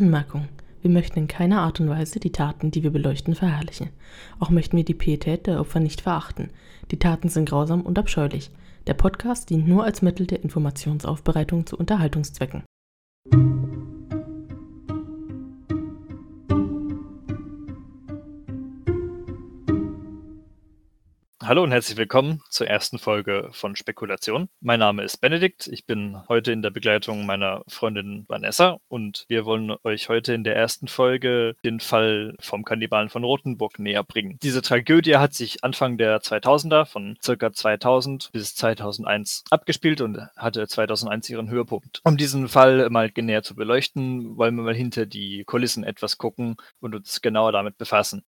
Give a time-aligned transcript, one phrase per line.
[0.00, 0.48] Anmerkung.
[0.80, 3.90] Wir möchten in keiner Art und Weise die Taten, die wir beleuchten, verherrlichen.
[4.38, 6.48] Auch möchten wir die Pietät der Opfer nicht verachten.
[6.90, 8.50] Die Taten sind grausam und abscheulich.
[8.86, 12.62] Der Podcast dient nur als Mittel der Informationsaufbereitung zu Unterhaltungszwecken.
[21.50, 24.48] Hallo und herzlich willkommen zur ersten Folge von Spekulation.
[24.60, 25.66] Mein Name ist Benedikt.
[25.66, 30.44] Ich bin heute in der Begleitung meiner Freundin Vanessa und wir wollen euch heute in
[30.44, 34.38] der ersten Folge den Fall vom Kannibalen von Rothenburg näher bringen.
[34.44, 40.68] Diese Tragödie hat sich Anfang der 2000er von circa 2000 bis 2001 abgespielt und hatte
[40.68, 42.00] 2001 ihren Höhepunkt.
[42.04, 46.58] Um diesen Fall mal näher zu beleuchten, wollen wir mal hinter die Kulissen etwas gucken
[46.78, 48.22] und uns genauer damit befassen.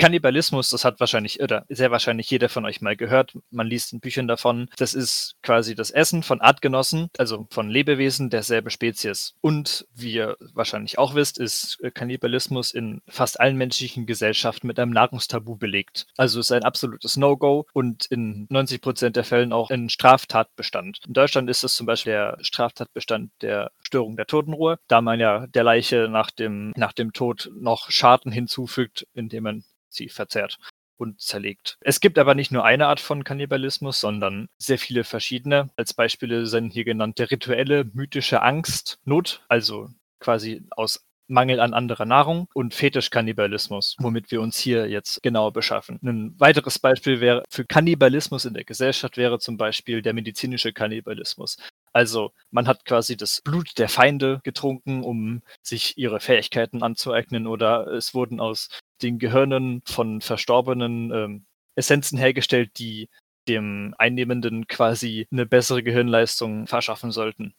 [0.00, 3.36] Kannibalismus, das hat wahrscheinlich, oder sehr wahrscheinlich jeder von euch mal gehört.
[3.50, 4.70] Man liest in Büchern davon.
[4.78, 9.34] Das ist quasi das Essen von Artgenossen, also von Lebewesen derselben Spezies.
[9.42, 14.90] Und wie ihr wahrscheinlich auch wisst, ist Kannibalismus in fast allen menschlichen Gesellschaften mit einem
[14.90, 16.06] Nahrungstabu belegt.
[16.16, 21.00] Also ist ein absolutes No-Go und in 90 Prozent der Fällen auch ein Straftatbestand.
[21.06, 25.46] In Deutschland ist es zum Beispiel der Straftatbestand der Störung der Totenruhe, da man ja
[25.46, 30.58] der Leiche nach dem, nach dem Tod noch Schaden hinzufügt, indem man sie verzehrt
[30.96, 31.78] und zerlegt.
[31.80, 35.70] Es gibt aber nicht nur eine Art von Kannibalismus, sondern sehr viele verschiedene.
[35.76, 39.88] Als Beispiele sind hier genannt der rituelle, mythische Angst, Not, also
[40.20, 45.98] quasi aus Mangel an anderer Nahrung und Fetischkannibalismus, womit wir uns hier jetzt genauer beschaffen.
[46.02, 51.56] Ein weiteres Beispiel wäre für Kannibalismus in der Gesellschaft wäre zum Beispiel der medizinische Kannibalismus.
[51.92, 57.86] Also man hat quasi das Blut der Feinde getrunken, um sich ihre Fähigkeiten anzueignen oder
[57.86, 58.68] es wurden aus
[59.02, 63.08] den Gehirnen von verstorbenen ähm, Essenzen hergestellt, die
[63.48, 67.54] dem Einnehmenden quasi eine bessere Gehirnleistung verschaffen sollten.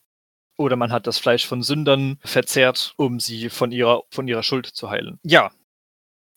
[0.58, 4.67] Oder man hat das Fleisch von Sündern verzehrt, um sie von ihrer, von ihrer Schuld
[4.67, 5.19] zu heilen.
[5.23, 5.52] Ja,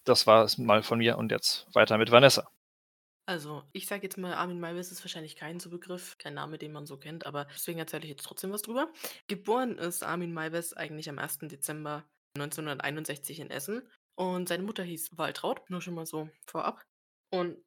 [0.05, 2.49] das war es mal von mir und jetzt weiter mit Vanessa.
[3.27, 6.73] Also, ich sage jetzt mal, Armin Maivis ist wahrscheinlich kein so Begriff, kein Name, den
[6.73, 8.93] man so kennt, aber deswegen erzähle ich jetzt trotzdem was drüber.
[9.29, 11.39] Geboren ist Armin Maivis eigentlich am 1.
[11.43, 12.05] Dezember
[12.37, 13.83] 1961 in Essen
[14.17, 16.85] und seine Mutter hieß Waltraud, nur schon mal so vorab.
[17.31, 17.59] Und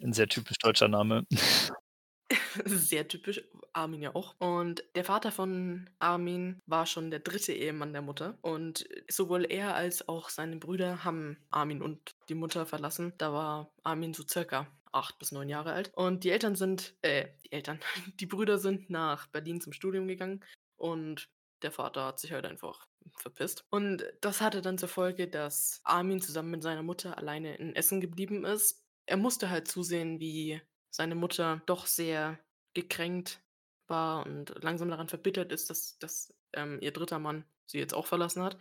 [0.00, 1.26] Ein sehr typisch deutscher Name.
[2.64, 4.34] sehr typisch, Armin ja auch.
[4.38, 8.38] Und der Vater von Armin war schon der dritte Ehemann der Mutter.
[8.42, 13.12] Und sowohl er als auch seine Brüder haben Armin und die Mutter verlassen.
[13.18, 15.92] Da war Armin so circa acht bis neun Jahre alt.
[15.94, 17.80] Und die Eltern sind, äh, die Eltern,
[18.20, 20.44] die Brüder sind nach Berlin zum Studium gegangen.
[20.76, 21.28] Und
[21.62, 23.64] der Vater hat sich halt einfach verpisst.
[23.70, 28.00] Und das hatte dann zur Folge, dass Armin zusammen mit seiner Mutter alleine in Essen
[28.00, 28.82] geblieben ist.
[29.06, 32.38] Er musste halt zusehen, wie seine Mutter doch sehr
[32.74, 33.40] gekränkt
[33.86, 38.06] war und langsam daran verbittert ist, dass, dass ähm, ihr dritter Mann sie jetzt auch
[38.06, 38.58] verlassen hat.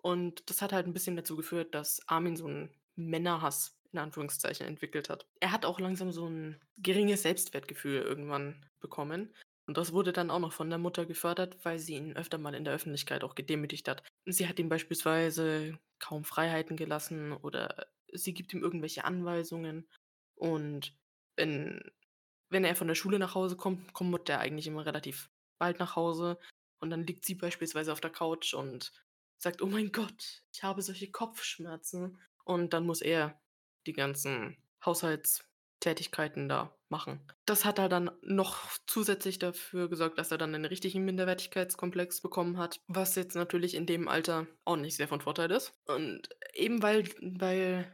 [0.00, 4.66] Und das hat halt ein bisschen dazu geführt, dass Armin so einen Männerhass in Anführungszeichen
[4.66, 5.26] entwickelt hat.
[5.40, 9.34] Er hat auch langsam so ein geringes Selbstwertgefühl irgendwann bekommen
[9.68, 12.54] und das wurde dann auch noch von der Mutter gefördert, weil sie ihn öfter mal
[12.54, 14.02] in der Öffentlichkeit auch gedemütigt hat.
[14.24, 19.86] Sie hat ihm beispielsweise kaum Freiheiten gelassen oder sie gibt ihm irgendwelche Anweisungen.
[20.36, 20.96] Und
[21.36, 21.82] wenn,
[22.48, 25.96] wenn er von der Schule nach Hause kommt, kommt er eigentlich immer relativ bald nach
[25.96, 26.38] Hause.
[26.80, 28.92] Und dann liegt sie beispielsweise auf der Couch und
[29.36, 32.18] sagt, oh mein Gott, ich habe solche Kopfschmerzen.
[32.44, 33.38] Und dann muss er
[33.86, 35.44] die ganzen Haushalts-
[35.80, 37.20] Tätigkeiten da machen.
[37.46, 42.58] Das hat er dann noch zusätzlich dafür gesorgt, dass er dann einen richtigen Minderwertigkeitskomplex bekommen
[42.58, 45.72] hat, was jetzt natürlich in dem Alter auch nicht sehr von Vorteil ist.
[45.86, 47.92] Und eben weil, weil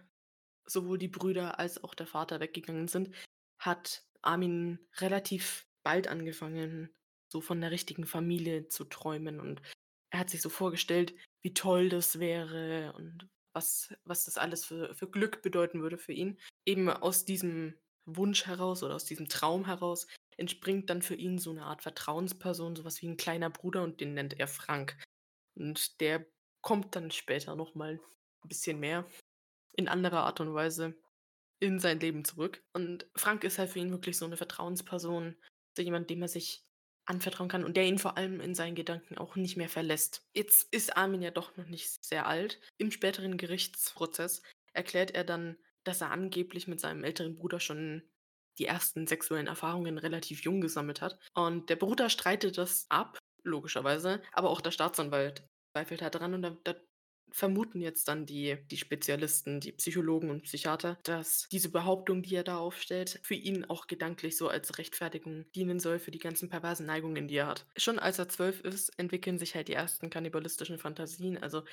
[0.67, 3.11] sowohl die Brüder als auch der Vater weggegangen sind,
[3.59, 6.91] hat Armin relativ bald angefangen,
[7.29, 9.41] so von der richtigen Familie zu träumen.
[9.41, 9.61] Und
[10.11, 14.95] er hat sich so vorgestellt, wie toll das wäre und was, was das alles für,
[14.95, 16.39] für Glück bedeuten würde für ihn.
[16.67, 17.75] Eben aus diesem
[18.07, 20.07] Wunsch heraus oder aus diesem Traum heraus
[20.37, 24.15] entspringt dann für ihn so eine Art Vertrauensperson, sowas wie ein kleiner Bruder und den
[24.15, 24.97] nennt er Frank.
[25.55, 26.27] Und der
[26.61, 28.01] kommt dann später nochmal
[28.43, 29.07] ein bisschen mehr
[29.77, 30.95] in anderer Art und Weise
[31.61, 32.63] in sein Leben zurück.
[32.73, 35.37] Und Frank ist halt für ihn wirklich so eine Vertrauensperson,
[35.77, 36.65] so jemand, dem er sich
[37.07, 40.27] anvertrauen kann und der ihn vor allem in seinen Gedanken auch nicht mehr verlässt.
[40.35, 42.61] Jetzt ist Armin ja doch noch nicht sehr alt.
[42.79, 44.43] Im späteren Gerichtsprozess
[44.73, 48.03] erklärt er dann, dass er angeblich mit seinem älteren Bruder schon
[48.59, 51.19] die ersten sexuellen Erfahrungen relativ jung gesammelt hat.
[51.35, 56.43] Und der Bruder streitet das ab, logischerweise, aber auch der Staatsanwalt zweifelt halt daran und
[56.43, 56.75] da, da
[57.35, 62.45] vermuten jetzt dann die, die Spezialisten, die Psychologen und Psychiater, dass diese Behauptung, die er
[62.45, 66.87] da aufstellt, für ihn auch gedanklich so als Rechtfertigung dienen soll für die ganzen perversen
[66.87, 67.67] Neigungen, die er hat.
[67.77, 71.43] Schon als er zwölf ist, entwickeln sich halt die ersten kannibalistischen Fantasien.
[71.43, 71.65] Also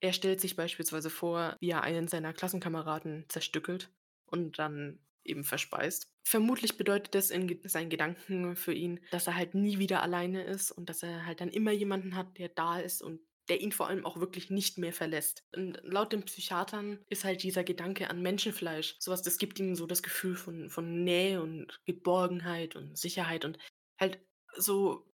[0.00, 3.90] er stellt sich beispielsweise vor, wie er einen seiner Klassenkameraden zerstückelt
[4.26, 6.08] und dann eben verspeist.
[6.24, 10.70] Vermutlich bedeutet das in seinen Gedanken für ihn, dass er halt nie wieder alleine ist
[10.70, 13.88] und dass er halt dann immer jemanden hat, der da ist und der ihn vor
[13.88, 15.44] allem auch wirklich nicht mehr verlässt.
[15.54, 19.86] Und laut den Psychiatern ist halt dieser Gedanke an Menschenfleisch sowas, das gibt ihm so
[19.86, 23.58] das Gefühl von, von Nähe und Geborgenheit und Sicherheit und
[23.98, 24.18] halt
[24.56, 25.10] so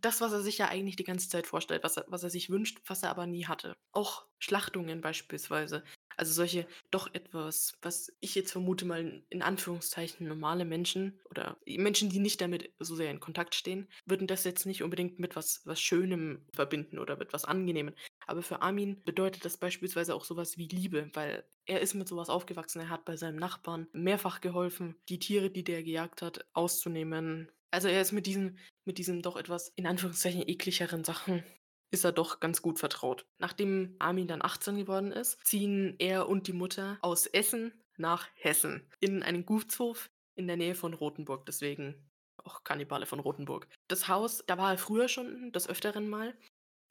[0.00, 2.50] das, was er sich ja eigentlich die ganze Zeit vorstellt, was er, was er sich
[2.50, 3.74] wünscht, was er aber nie hatte.
[3.92, 5.84] Auch Schlachtungen beispielsweise.
[6.16, 12.10] Also solche doch etwas, was ich jetzt vermute mal in Anführungszeichen normale Menschen oder Menschen,
[12.10, 15.62] die nicht damit so sehr in Kontakt stehen, würden das jetzt nicht unbedingt mit was,
[15.64, 17.94] was Schönem verbinden oder mit was Angenehmem.
[18.26, 22.28] Aber für Armin bedeutet das beispielsweise auch sowas wie Liebe, weil er ist mit sowas
[22.28, 22.80] aufgewachsen.
[22.80, 27.50] Er hat bei seinem Nachbarn mehrfach geholfen, die Tiere, die der gejagt hat, auszunehmen.
[27.72, 31.42] Also er ist mit diesen, mit diesen doch etwas in Anführungszeichen ekligeren Sachen
[31.90, 33.26] ist er doch ganz gut vertraut.
[33.38, 38.88] Nachdem Armin dann 18 geworden ist, ziehen er und die Mutter aus Essen nach Hessen
[39.00, 41.44] in einen Gutshof in der Nähe von Rothenburg.
[41.46, 43.68] Deswegen auch Kannibale von Rothenburg.
[43.88, 46.34] Das Haus, da war er früher schon des Öfteren mal,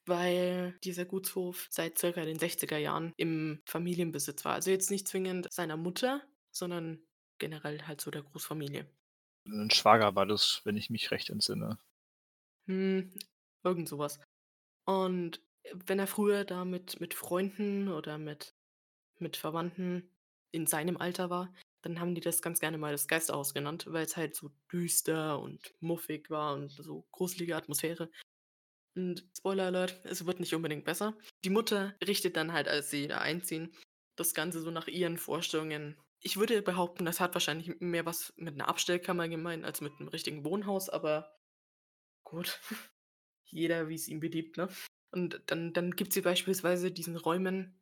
[0.05, 4.53] weil dieser Gutshof seit circa den 60er Jahren im Familienbesitz war.
[4.53, 7.03] Also jetzt nicht zwingend seiner Mutter, sondern
[7.39, 8.87] generell halt so der Großfamilie.
[9.45, 11.77] Ein Schwager war das, wenn ich mich recht entsinne.
[12.67, 13.13] Hm,
[13.63, 14.19] irgend sowas.
[14.85, 15.41] Und
[15.73, 18.55] wenn er früher da mit, mit Freunden oder mit,
[19.19, 20.09] mit Verwandten
[20.51, 21.53] in seinem Alter war,
[21.83, 25.39] dann haben die das ganz gerne mal das Geisterhaus genannt, weil es halt so düster
[25.39, 28.11] und muffig war und so gruselige Atmosphäre.
[28.95, 31.17] Und Spoiler Alert, es wird nicht unbedingt besser.
[31.43, 33.73] Die Mutter richtet dann halt, als sie da einziehen,
[34.17, 35.97] das Ganze so nach ihren Vorstellungen.
[36.21, 40.07] Ich würde behaupten, das hat wahrscheinlich mehr was mit einer Abstellkammer gemeint als mit einem
[40.07, 41.35] richtigen Wohnhaus, aber
[42.23, 42.59] gut.
[43.51, 44.69] jeder, wie es ihm beliebt, ne?
[45.11, 47.81] Und dann, dann gibt sie beispielsweise diesen Räumen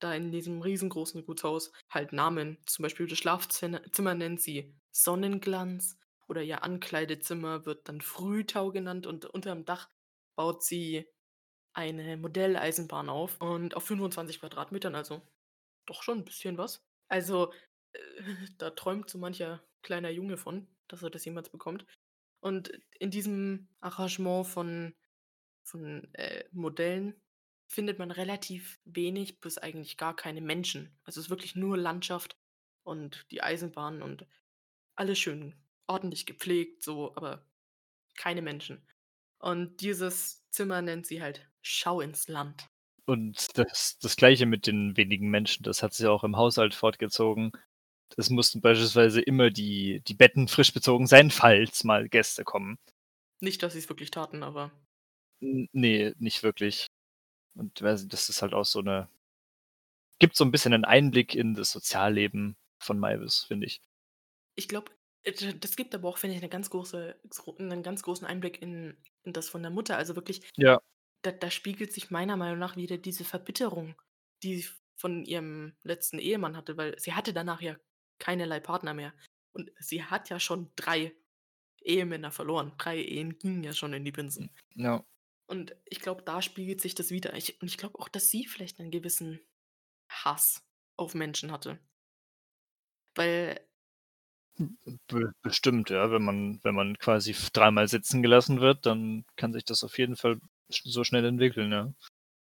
[0.00, 2.58] da in diesem riesengroßen Gutshaus halt Namen.
[2.66, 5.98] Zum Beispiel das Schlafzimmer nennt sie Sonnenglanz
[6.28, 9.88] oder ihr Ankleidezimmer wird dann Frühtau genannt und unterm Dach
[10.36, 11.08] baut sie
[11.72, 15.22] eine Modelleisenbahn auf und auf 25 Quadratmetern, also
[15.86, 16.84] doch schon ein bisschen was.
[17.08, 17.52] Also
[18.58, 21.86] da träumt so mancher kleiner Junge von, dass er das jemals bekommt.
[22.40, 24.94] Und in diesem Arrangement von,
[25.64, 27.14] von äh, Modellen
[27.66, 30.96] findet man relativ wenig bis eigentlich gar keine Menschen.
[31.04, 32.36] Also es ist wirklich nur Landschaft
[32.84, 34.26] und die Eisenbahn und
[34.96, 35.54] alles schön
[35.86, 37.44] ordentlich gepflegt, so, aber
[38.16, 38.86] keine Menschen.
[39.38, 42.68] Und dieses Zimmer nennt sie halt Schau ins Land.
[43.04, 47.52] Und das, das gleiche mit den wenigen Menschen, das hat sich auch im Haushalt fortgezogen.
[48.16, 52.78] Es mussten beispielsweise immer die, die Betten frisch bezogen sein, falls mal Gäste kommen.
[53.40, 54.72] Nicht, dass sie es wirklich taten, aber.
[55.40, 56.88] N nee, nicht wirklich.
[57.54, 59.08] Und das ist halt auch so eine.
[60.18, 63.80] Gibt so ein bisschen einen Einblick in das Sozialleben von Maivis, finde ich.
[64.56, 64.90] Ich glaube,
[65.22, 67.20] äh, das gibt aber auch, finde ich, eine ganz große,
[67.58, 69.96] einen ganz großen Einblick in, in das von der Mutter.
[69.96, 70.80] Also wirklich, ja.
[71.22, 73.94] da, da spiegelt sich meiner Meinung nach wieder diese Verbitterung,
[74.42, 77.76] die sie von ihrem letzten Ehemann hatte, weil sie hatte danach ja
[78.18, 79.12] keinerlei Partner mehr.
[79.52, 81.14] Und sie hat ja schon drei
[81.82, 82.72] Ehemänner verloren.
[82.78, 84.50] Drei Ehen gingen ja schon in die Binsen.
[84.74, 85.04] Ja.
[85.46, 87.34] Und ich glaube, da spiegelt sich das wieder.
[87.34, 89.40] Ich, und ich glaube auch, dass sie vielleicht einen gewissen
[90.08, 90.62] Hass
[90.96, 91.78] auf Menschen hatte.
[93.14, 93.60] Weil.
[95.06, 96.10] Be bestimmt, ja.
[96.10, 100.16] Wenn man, wenn man quasi dreimal sitzen gelassen wird, dann kann sich das auf jeden
[100.16, 101.94] Fall so schnell entwickeln, ja.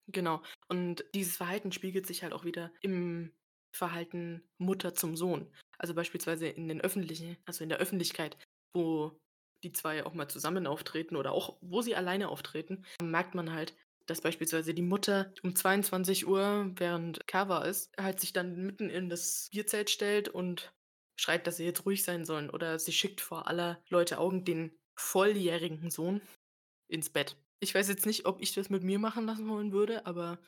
[0.08, 0.42] Genau.
[0.68, 3.32] Und dieses Verhalten spiegelt sich halt auch wieder im
[3.76, 5.52] Verhalten Mutter zum Sohn.
[5.78, 8.37] Also beispielsweise in den öffentlichen, also in der Öffentlichkeit,
[8.73, 9.18] wo
[9.62, 13.75] die zwei auch mal zusammen auftreten oder auch wo sie alleine auftreten, merkt man halt,
[14.06, 19.09] dass beispielsweise die Mutter um 22 Uhr, während Kava ist, halt sich dann mitten in
[19.09, 20.73] das Bierzelt stellt und
[21.16, 22.50] schreit, dass sie jetzt ruhig sein sollen.
[22.50, 26.21] Oder sie schickt vor aller Leute Augen den volljährigen Sohn
[26.88, 27.37] ins Bett.
[27.59, 30.38] Ich weiß jetzt nicht, ob ich das mit mir machen lassen wollen würde, aber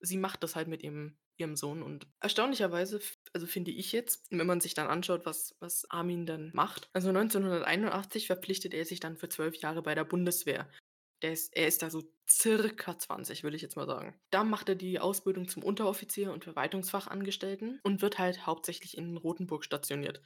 [0.00, 1.82] sie macht das halt mit ihrem ihrem Sohn.
[1.82, 3.00] Und erstaunlicherweise,
[3.32, 6.88] also finde ich jetzt, wenn man sich dann anschaut, was, was Armin dann macht.
[6.92, 10.68] Also 1981 verpflichtet er sich dann für zwölf Jahre bei der Bundeswehr.
[11.22, 14.18] Der ist, er ist da so circa 20, würde ich jetzt mal sagen.
[14.30, 19.64] Da macht er die Ausbildung zum Unteroffizier und Verwaltungsfachangestellten und wird halt hauptsächlich in Rotenburg
[19.64, 20.22] stationiert.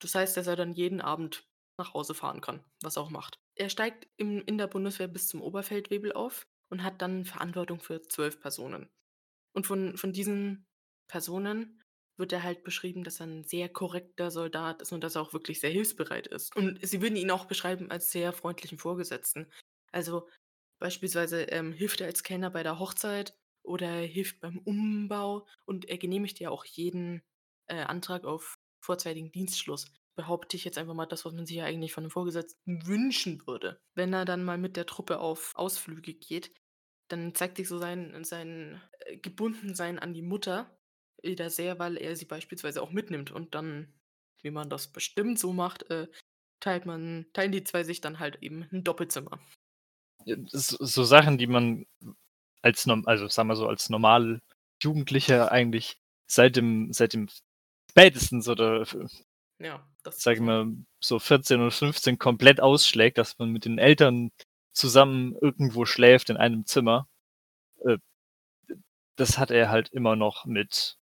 [0.00, 3.38] Das heißt, dass er dann jeden Abend nach Hause fahren kann, was er auch macht.
[3.54, 8.02] Er steigt im, in der Bundeswehr bis zum Oberfeldwebel auf und hat dann Verantwortung für
[8.02, 8.88] zwölf Personen.
[9.56, 10.66] Und von von diesen
[11.08, 11.82] Personen
[12.18, 15.32] wird er halt beschrieben, dass er 'n sehr korrekter Soldat ist und dass er auch
[15.32, 16.54] wirklich sehr hilfsbereit ist.
[16.56, 19.50] Und sie würden ihn auch beschreiben als sehr freundlichen Vorgesetzten.
[19.92, 20.28] Also,
[20.78, 25.86] beispielsweise, ähm, hilft er als Kellner bei der Hochzeit oder er hilft beim Umbau und
[25.88, 27.22] er genehmigt ja auch jeden,
[27.68, 29.86] äh, Antrag auf vorzeitigen Dienstschluss.
[30.16, 33.46] Behaupte ich jetzt einfach mal das, was man sich ja eigentlich von 'nem Vorgesetzten wünschen
[33.46, 33.80] würde.
[33.94, 36.52] Wenn er dann mal mit der Truppe auf Ausflüge geht,
[37.08, 40.70] dann zeigt sich so sein sein, äh, Gebundensein an die Mutter
[41.22, 43.92] wieder sehr, weil er sie beispielsweise auch mitnimmt und dann,
[44.42, 46.08] wie man das bestimmt so macht, äh,
[46.60, 49.40] teilt man teilen die 2 sich dann halt eben 'n Doppelzimmer.
[50.52, 51.86] So Sachen, die man
[52.62, 55.98] als norm also, sagen wir so, als Normal-Jugendlicher eigentlich
[56.28, 57.28] seit dem seit dem
[57.90, 58.86] spätestens oder
[59.60, 60.66] Ja, das sage ich mal,
[61.00, 64.30] so 14 oder 15 komplett ausschlägt, dass man mit den Eltern
[64.76, 67.08] zusammen irgendwo schläft in einem Zimmer.
[67.84, 67.98] Äh,
[69.16, 70.98] das hat er halt immer noch mit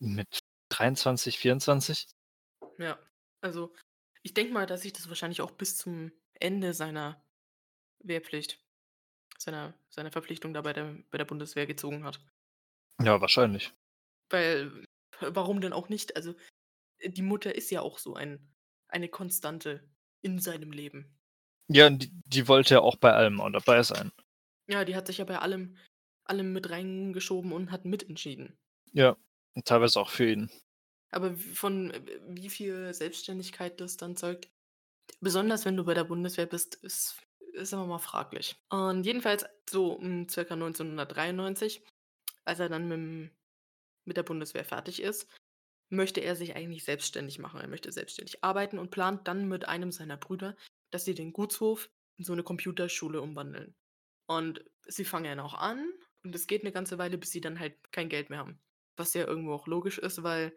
[0.00, 0.38] mit
[0.70, 2.06] 23, 24.
[2.78, 2.98] Ja,
[3.40, 3.74] also,
[4.22, 7.24] ich denke mal, dass sich das wahrscheinlich auch bis zum Ende seiner
[8.00, 8.62] Wehrpflicht
[9.38, 12.20] seiner seiner Verpflichtung da bei der bei der Bundeswehr gezogen hat.
[13.02, 13.72] Ja, wahrscheinlich.
[14.30, 14.84] Weil
[15.20, 16.16] warum denn auch nicht?
[16.16, 16.34] Also,
[17.04, 18.54] die Mutter ist ja auch so ein
[18.88, 19.88] eine Konstante
[20.22, 21.17] in seinem Leben.
[21.68, 24.12] Ja, die die wollte ja auch bei allem auch dabei sein.
[24.68, 25.76] Ja, die hat sich ja bei allem
[26.24, 28.58] allem mit reingeschoben und hat mitentschieden.
[28.92, 29.16] Ja,
[29.54, 30.50] und teilweise auch für ihn.
[31.10, 31.92] Aber von,
[32.28, 34.50] wie viel Selbstständigkeit das dann zeugt,
[35.20, 37.20] besonders wenn du bei der Bundeswehr bist, ist
[37.54, 38.56] ist immer mal fraglich.
[38.70, 41.84] Und jedenfalls so um circa 1993,
[42.44, 43.30] als er dann mit'm
[44.06, 45.28] mit der Bundeswehr fertig ist,
[45.90, 47.60] möchte er sich eigentlich selbstständig machen.
[47.60, 50.56] Er möchte selbstständig arbeiten und plant dann mit einem seiner Brüder,
[50.90, 53.76] dass sie den Gutshof in so 'ne Computerschule umwandeln.
[54.28, 55.92] Und sie fangen dann auch an
[56.24, 58.60] und es geht 'ne ganze Weile, bis sie dann halt kein Geld mehr haben.
[58.98, 60.56] Was ja irgendwo auch logisch ist, weil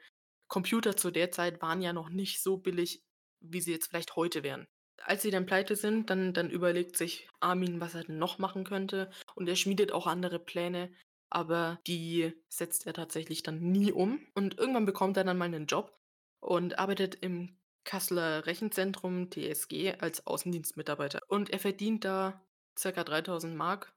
[0.49, 3.03] Computer zu der Zeit waren ja noch nicht so billig,
[3.41, 4.67] wie sie jetzt vielleicht heute wären.
[5.03, 8.65] Als sie dann pleite sind, dann dann überlegt sich Armin, was er denn noch machen
[8.65, 10.93] könnte und er schmiedet auch andere Pläne,
[11.31, 14.27] aber die setzt er tatsächlich dann nie um.
[14.35, 15.97] Und irgendwann bekommt er dann mal 'nen Job
[16.41, 21.21] und arbeitet im Kasseler Rechenzentrum TSG als Außendienstmitarbeiter.
[21.27, 22.45] Und er verdient da
[22.77, 23.93] circa 3.000 Mark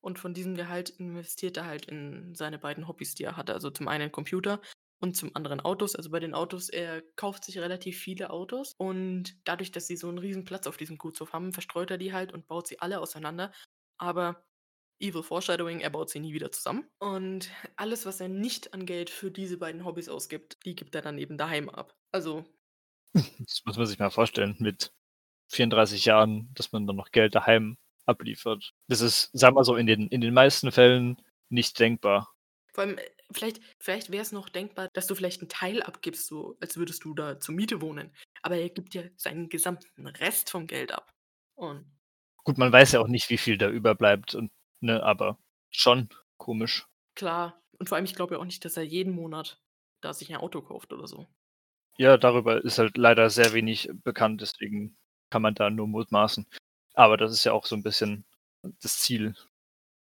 [0.00, 3.54] und von diesem Gehalt investiert er halt in seine beiden Hobbys, die er hatte.
[3.54, 4.60] Also, zum einen Computer
[5.00, 5.94] und zum anderen Autos.
[5.96, 10.08] Also, bei den Autos er kauft sich relativ viele Autos und dadurch, dass sie so
[10.10, 13.52] 'n Riesenplatz auf diesem Gutshof haben, verstreut er die halt und baut sie alle auseinander.
[13.98, 14.44] Aber
[15.00, 16.90] evil foreshadowing, er baut sie nie wieder zusammen.
[16.98, 21.02] Und alles, was er nicht an Geld für diese beiden Hobbys ausgibt, die gibt er
[21.02, 21.96] dann eben daheim ab.
[22.12, 22.44] Also
[23.38, 24.92] Das muss man sich mal vorstellen mit
[25.50, 27.76] 34 Jahren, dass man dann noch Geld daheim
[28.06, 28.72] abliefert.
[28.88, 31.16] Das ist, sagen wir so, in den in den meisten Fällen
[31.50, 32.32] nicht denkbar.
[32.74, 36.56] Vor allem, äh, vielleicht vielleicht wär's noch denkbar, dass du vielleicht 'n Teil abgibst, so
[36.60, 38.12] als würdest du da zur Miete wohnen.
[38.42, 41.12] Aber er gibt ja seinen gesamten Rest vom Geld ab.
[41.54, 41.84] Und
[42.44, 44.50] Gut, man weiß ja auch nicht, wie viel da überbleibt und
[44.80, 45.38] ne, aber
[45.70, 46.86] schon komisch.
[47.16, 47.62] Klar.
[47.78, 49.60] Und vor allem, ich glaube ja auch nicht, dass er jeden Monat
[50.00, 51.26] da sich 'n Auto kauft oder so.
[51.98, 54.96] Ja, darüber ist halt leider sehr wenig bekannt, deswegen
[55.30, 56.46] kann man da nur mutmaßen.
[56.94, 58.24] Aber das ist ja auch so 'n bisschen
[58.80, 59.34] das Ziel.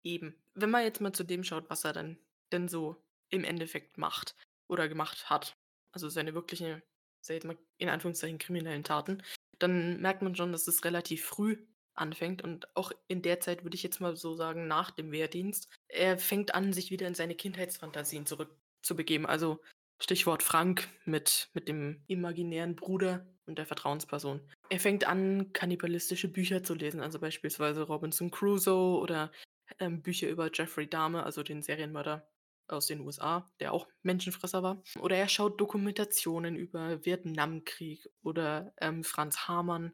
[0.05, 0.35] Eben.
[0.55, 2.19] Wenn man jetzt mal zu dem schaut, was er dann
[2.53, 2.97] denn so
[3.29, 4.35] im Endeffekt macht
[4.69, 5.57] oder gemacht hat,
[5.93, 6.83] also, seine wirkliche,
[7.21, 9.23] sage ich jetzt mal, in Anführungszeichen kriminellen Taten,
[9.59, 13.75] dann merkt man schon, dass es relativ früh anfängt und auch in der Zeit, würde
[13.75, 15.69] ich jetzt mal so sagen, nach dem Wehrdienst.
[15.89, 19.27] Er fängt an, sich wieder in seine Kindheitsfantasien zurückzubegeben.
[19.27, 19.61] Also,
[20.03, 24.41] Stichwort Frank mit mit dem imaginären Bruder und der Vertrauensperson.
[24.71, 29.31] Er fängt an, kannibalistische Bücher zu lesen, also, beispielsweise Robinson Crusoe oder,
[29.79, 32.29] ähm, Bücher über Jeffrey Dahmer, also, den Serienmörder
[32.69, 34.83] aus den USA, der auch Menschenfresser war.
[35.01, 39.93] Oder er schaut Dokumentationen über Vietnamkrieg oder, ähm, Franz Hamann,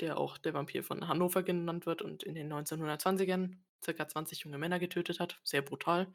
[0.00, 4.58] der auch der Vampir von Hannover genannt wird und in den 1920ern circa 20 junge
[4.58, 6.12] Männer getötet hat, sehr brutal.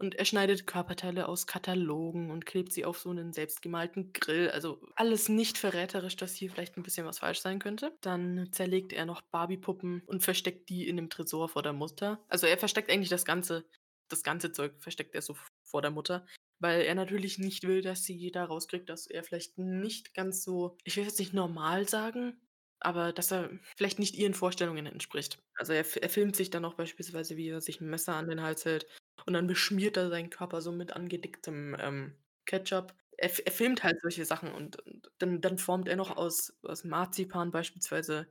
[0.00, 4.48] Und er schneidet Körperteile aus Katalogen und klebt sie auf so 'nen selbstgemalten Grill.
[4.50, 7.96] Also, alles nicht verräterisch, dass hier vielleicht 'n bisschen was falsch sein könnte.
[8.00, 12.24] Dann zerlegt er noch Barbiepuppen und versteckt die in 'nem Tresor vor der Mutter.
[12.28, 13.66] Also, er versteckt eigentlich das ganze
[14.10, 16.24] das ganze Zeug versteckt er so vor der Mutter,
[16.60, 20.78] weil er natürlich nicht will, dass sie da rauskriegt, dass er vielleicht nicht ganz so
[20.84, 22.40] ich will jetzt nicht normal sagen,
[22.80, 25.38] aber dass er vielleicht nicht ihren Vorstellungen entspricht.
[25.56, 28.42] Also, er er filmt sich dann auch beispielsweise, wie er sich 'n Messer an den
[28.42, 28.86] Hals hält
[29.26, 32.16] und dann beschmiert er seinen Körper so mit angedicktem, ähm,
[32.46, 32.94] Ketchup.
[33.16, 36.84] Er er filmt halt solche Sachen und und dann dann formt er noch aus aus
[36.84, 38.28] Marzipan beispielsweise,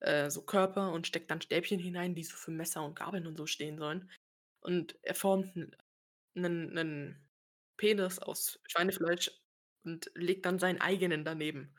[0.00, 3.36] äh, so Körper und steckt dann Stäbchen hinein, die so für Messer und Gabeln und
[3.38, 4.10] so stehen sollen.
[4.62, 5.76] und er formt 'n
[6.36, 7.28] 'nen 'nen
[7.78, 9.30] Penis aus Schweinefleisch
[9.84, 11.74] und legt dann seinen eigenen daneben.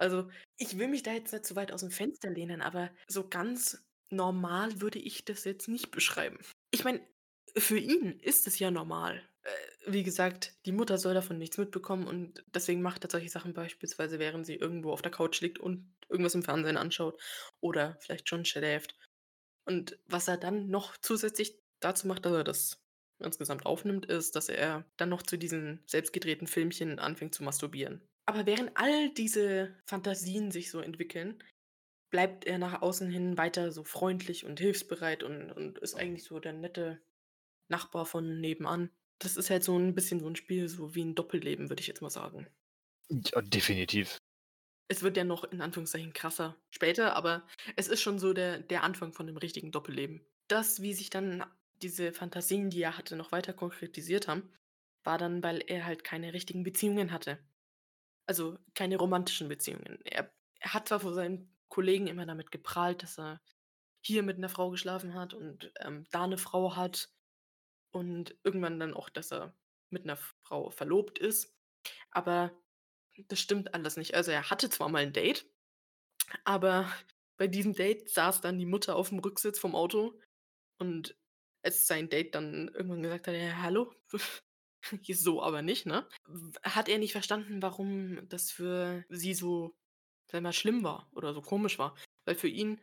[0.00, 3.84] Also, ich will mich da jetzt nicht zu weit aus'm Fenster lehnen, aber so ganz
[4.10, 6.38] normal würde ich das jetzt nicht beschreiben.
[6.70, 7.06] Ich meine,
[7.56, 9.22] für ihn ist es ja normal.
[9.42, 9.50] Äh,
[9.92, 14.18] wie gesagt, die Mutter soll davon nichts mitbekommen und deswegen macht er solche Sachen beispielsweise,
[14.18, 17.20] während sie irgendwo auf der Couch liegt und irgendwas im Fernsehen anschaut
[17.60, 18.96] oder vielleicht schon schläft.
[19.66, 22.82] Und was er dann noch zusätzlich dazu macht, dass er das
[23.22, 28.08] insgesamt aufnimmt, ist, dass er dann noch zu diesen selbst gedrehten Filmchen anfängt zu masturbieren.
[28.30, 31.42] Aber während all diese Fantasien sich so entwickeln,
[32.10, 36.40] bleibt er nach außen hin weiter so freundlich und hilfsbereit und und ist eigentlich so
[36.40, 37.02] der nette
[37.68, 38.90] Nachbar von nebenan.
[39.20, 41.88] Das ist halt so 'n bisschen so 'n Spiel, so wie 'n Doppelleben, würde ich
[41.88, 42.48] jetzt mal sagen.
[43.10, 44.18] Ja, definitiv.
[44.88, 47.46] Es wird ja noch in Anführungszeichen krasser später, aber
[47.76, 50.26] es ist schon so der der Anfang von 'nem richtigen Doppelleben.
[50.48, 51.44] Das, wie sich dann
[51.80, 54.52] diese Fantasien, die er hatte, noch weiter konkretisiert haben,
[55.04, 57.38] war dann, weil er halt keine richtigen Beziehungen hatte.
[58.30, 59.98] Also, keine romantischen Beziehungen.
[60.04, 63.40] Er er hat zwar vor seinen Kollegen immer damit geprahlt, dass er
[64.02, 67.08] hier mit 'ner Frau geschlafen hat und, ähm, da 'ne Frau hat
[67.92, 69.56] und irgendwann dann auch, dass er
[69.90, 71.56] mit 'ner Frau verlobt ist,
[72.12, 72.52] aber
[73.28, 74.14] das stimmt alles nicht.
[74.14, 75.46] Also, er hatte zwar mal 'n Date,
[76.44, 76.92] aber
[77.38, 80.20] bei diesem Date saß dann die Mutter auf'm Rücksitz vom Auto
[80.78, 81.16] und
[81.64, 83.94] als sein Date dann irgendwann gesagt hat: „Ja, hallo,
[85.12, 86.06] so aber nicht“, ne?
[86.62, 89.74] Hat er nicht verstanden, warum das für sie so,
[90.30, 91.96] sagen wir, schlimm war oder so komisch war.
[92.26, 92.80] Weil für ihn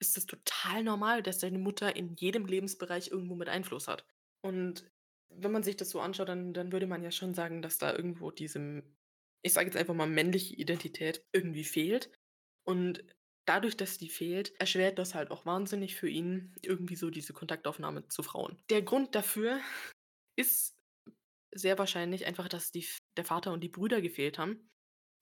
[0.00, 4.06] ist es total normal, dass seine Mutter in jedem Lebensbereich irgendwo mit Einfluss hat.
[4.42, 4.90] Und
[5.28, 7.94] wenn man sich das so anschaut, dann dann würde man ja schon sagen, dass da
[7.94, 8.82] irgendwo diese
[9.42, 12.10] ich sage jetzt einfach mal, männliche Identität irgendwie fehlt.
[12.64, 13.04] Und
[13.46, 18.06] dadurch, dass die fehlt, erschwert das halt auch wahnsinnig für ihn irgendwie so diese Kontaktaufnahme
[18.08, 18.62] zu Frauen.
[18.70, 19.60] Der Grund dafür
[20.36, 20.76] ist
[21.54, 24.70] sehr wahrscheinlich einfach, dass die der Vater und die Brüder gefehlt haben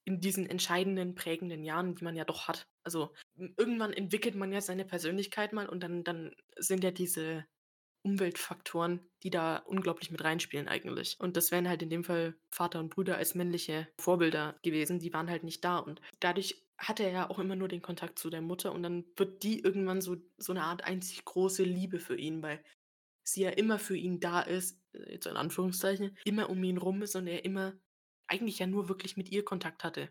[0.07, 2.67] in diesen entscheidenden, prägenden Jahren, die man ja doch hat.
[2.85, 7.47] Also, hm, irgendwann entwickelt man ja seine Persönlichkeit mal und dann dann sind ja diese
[8.05, 11.17] Umweltfaktoren, die da unglaublich mit reinspielen eigentlich.
[11.21, 15.13] Und das wären halt in dem Fall Vater und Brüder als männliche Vorbilder gewesen, die
[15.13, 15.79] waren halt nicht da.
[15.79, 19.05] Und dadurch hatte er ja auch immer nur den Kontakt zu der Mutter und dann
[19.17, 22.63] wird die irgendwann so so 'ne Art einzig große Liebe für ihn, weil
[23.33, 27.03] sie ja immer für ihn da ist, äh, jetzt in Anführungszeichen, immer um ihn rum
[27.03, 27.75] ist und er immer
[28.27, 30.09] eigentlich ja nur wirklich mit ihr Kontakt hatte,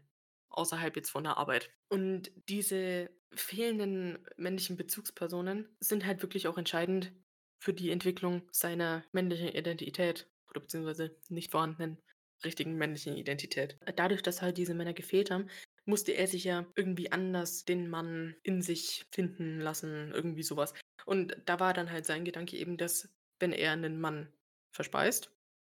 [0.49, 1.71] außerhalb jetzt von der Arbeit.
[1.89, 7.13] Und diese fehlenden männlichen Bezugspersonen sind halt wirklich auch entscheidend
[7.59, 11.97] für die Entwicklung seiner männlichen Identität oder beziehungsweise nicht vorhandenen
[12.43, 13.77] richtigen männlichen Identität.
[13.95, 15.49] Dadurch, dass halt diese Männer gefehlt haben,
[15.85, 20.73] musste er sich ja irgendwie anders den Mann in sich finden lassen, irgendwie so was.
[21.07, 24.33] Und da war dann halt sein Gedanke eben, dass, wenn er 'nen Mann
[24.73, 25.31] verspeist,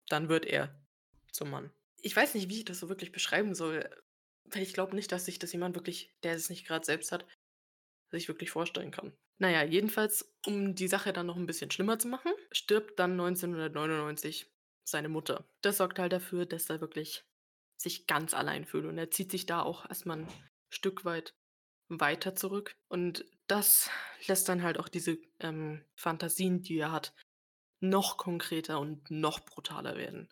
[0.09, 0.87] dann wird er
[1.33, 1.71] zum Mann.
[2.01, 3.91] Ich weiß nicht, wie ich das so wirklich beschreiben soll,
[4.45, 7.27] weil ich glaube nicht, dass sich das jemand wirklich, der es nicht grad selbst hat,
[8.11, 9.17] sich wirklich vorstellen kann.
[9.39, 13.17] Na ja, jedenfalls, um die Sache dann noch 'n bisschen schlimmer zu machen, stirbt dann
[13.17, 14.53] 1999
[14.89, 15.49] seine Mutter.
[15.63, 17.25] Das sorgt halt dafür, dass er wirklich
[17.81, 20.29] sich ganz allein fühlt und er zieht sich da auch erst mal 'n
[20.73, 21.35] Stück weit
[21.89, 22.77] weiter zurück.
[22.89, 23.91] Und das
[24.27, 27.15] lässt dann halt auch diese, ähm, Fantasien, die er hat,
[27.81, 30.29] noch konkreter und noch brutaler werden.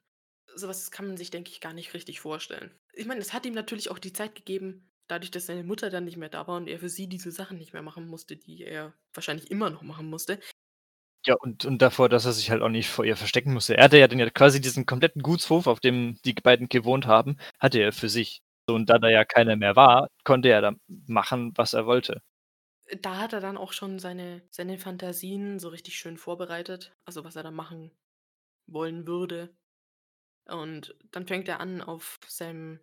[0.57, 2.73] So was kann man sich, denke ich, gar nicht richtig vorstellen.
[2.95, 6.05] Ich meine, es hat ihm natürlich auch die Zeit gegeben, dadurch, dass seine Mutter dann
[6.05, 8.65] nicht mehr da war und er für sie diese Sachen nicht mehr machen musste, die
[8.65, 10.41] er wahrscheinlich immer noch machen musste.
[11.27, 13.77] Ja, und und davor, dass er sich halt auch nicht vor ihr verstecken musste.
[13.77, 17.37] Er hatte ja dann ja quasi diesen kompletten Gutshof, auf dem die beiden gewohnt haben,
[17.59, 18.43] hatte er für sich.
[18.69, 20.73] So, und da da ja keiner mehr war, konnte er da
[21.07, 22.23] machen, was er wollte.
[23.01, 27.35] Da hat er dann auch schon seine seine Fantasien so richtig schön vorbereitet, also, was
[27.37, 27.91] er da machen
[28.67, 29.57] wollen würde.
[30.47, 32.81] Und dann fängt er an, auf seinem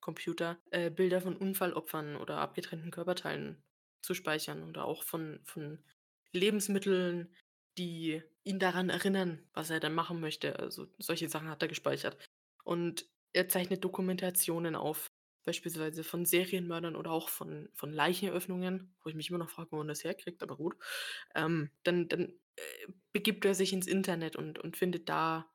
[0.00, 3.64] Computer, äh, Bilder von Unfallopfern oder abgetrennten Körperteilen
[4.02, 5.84] zu speichern oder auch von von
[6.32, 7.34] Lebensmitteln,
[7.78, 10.58] die ihn daran erinnern, was er denn machen möchte.
[10.60, 12.18] Also, solche Sachen hat er gespeichert.
[12.64, 15.08] Und er zeichnet Dokumentationen auf,
[15.44, 19.76] beispielsweise von Serienmördern oder auch von von Leicheneröffnungen, wo ich mich immer noch frage, wo
[19.76, 20.76] man das herkriegt, aber gut.
[21.34, 25.50] Ähm, dann dann, äh, begibt er sich ins Internet und und findet da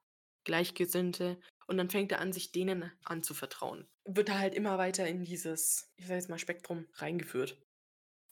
[0.46, 3.88] Gleichgesinnte und dann fängt er an, sich denen anzuvertrauen.
[4.06, 7.58] Wird er halt immer weiter in dieses, ich sage jetzt mal, Spektrum reingeführt.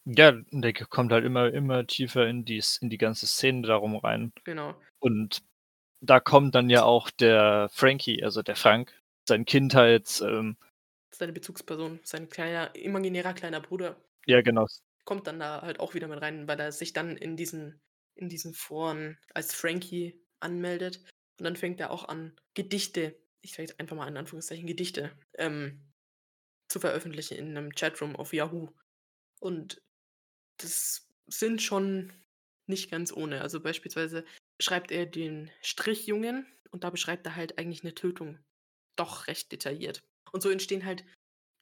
[0.07, 4.33] Ja, der kommt halt immer immer tiefer in dies in die ganze Szene darum rein.
[4.45, 4.75] Genau.
[4.99, 5.43] Und
[6.01, 8.93] da kommt dann ja auch der Frankie, also, der Frank,
[9.27, 10.57] sein Kindheits ähm
[11.17, 14.67] Seine Bezugsperson, sein kleiner imaginärer kleiner Bruder Ja, genau.
[15.05, 17.81] kommt dann da halt auch wieder mit rein, weil er sich dann in diesen
[18.15, 21.03] in diesen Foren als Frankie anmeldet.
[21.37, 25.11] Und dann fängt er auch an, Gedichte, ich sage jetzt einfach mal in Anführungszeichen Gedichte,
[25.37, 25.91] ähm,
[26.69, 28.69] zu veröffentlichen in einem Chatroom auf Yahoo.
[29.39, 29.81] Und
[30.57, 32.13] das sind schon
[32.67, 33.41] nicht ganz ohne.
[33.41, 34.25] Also beispielsweise
[34.61, 38.39] schreibt er den Strichjungen und da beschreibt er halt eigentlich eine Tötung.
[38.97, 40.03] Doch recht detailliert.
[40.35, 41.05] Und so entstehen halt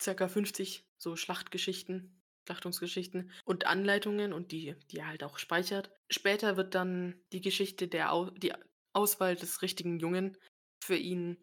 [0.01, 5.91] circa 50 so Schlachtgeschichten, Schlachtungsgeschichten und Anleitungen und die, die er halt auch speichert.
[6.09, 8.51] Später wird dann die Geschichte der Au die
[8.91, 10.39] Auswahl des richtigen Jungen
[10.83, 11.37] für ihn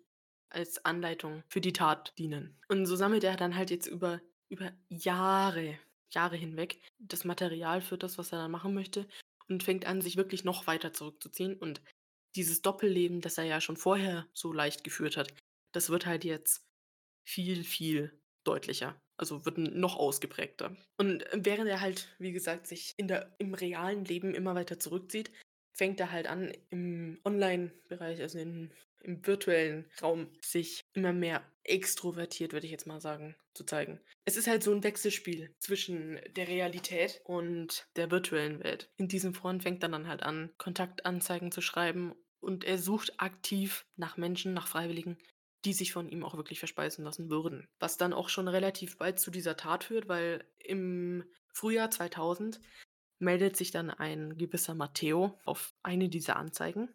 [0.48, 2.58] als Anleitung für die Tat dienen.
[2.66, 5.78] Und so sammelt er dann halt jetzt über, über Jahre,
[6.10, 9.06] Jahre hinweg das Material für das, was er dann machen möchte
[9.48, 11.56] und fängt an, sich wirklich noch weiter zurückzuziehen.
[11.56, 11.80] Und
[12.34, 15.32] dieses Doppelleben, das er ja schon vorher so leicht geführt hat,
[15.70, 16.66] das wird halt jetzt
[17.24, 19.00] viel, viel deutlicher.
[19.16, 20.74] Also wird noch ausgeprägter.
[20.96, 25.30] Und während er halt, wie gesagt, sich in der, im realen Leben immer weiter zurückzieht,
[25.72, 32.52] fängt er halt an, im Online-Bereich, also in, im virtuellen Raum, sich immer mehr extrovertiert,
[32.52, 34.00] würde ich jetzt mal sagen, zu zeigen.
[34.24, 38.90] Es ist halt so ein Wechselspiel zwischen der Realität und der virtuellen Welt.
[38.96, 43.86] In diesem Foren fängt er dann halt an, Kontaktanzeigen zu schreiben und er sucht aktiv
[43.96, 45.18] nach Menschen, nach Freiwilligen,
[45.64, 47.68] die sich von ihm auch wirklich verspeisen lassen würden.
[47.78, 52.60] Was dann auch schon relativ bald zu dieser Tat führt, weil im Frühjahr 2000
[53.18, 56.88] meldet sich dann ein gewisser Matteo auf eine dieser Anzeigen.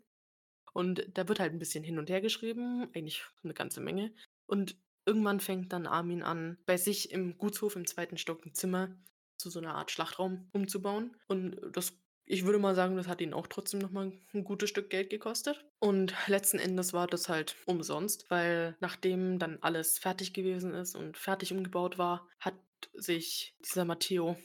[0.73, 4.13] Und da wird halt ein bisschen hin und her geschrieben, eigentlich eine ganze Menge.
[4.47, 4.75] Und
[5.05, 8.97] irgendwann fängt dann Armin an, bei sich im Gutshof im zweiten Stock ein Zimmer
[9.37, 11.15] zu so einer Art Schlachtraum umzubauen.
[11.27, 14.89] Und das, ich würde mal sagen, das hat ihn auch trotzdem nochmal ein gutes Stück
[14.89, 15.63] Geld gekostet.
[15.79, 21.17] Und letzten Endes war das halt umsonst, weil nachdem dann alles fertig gewesen ist und
[21.17, 22.55] fertig umgebaut war, hat
[22.93, 24.37] sich dieser Matteo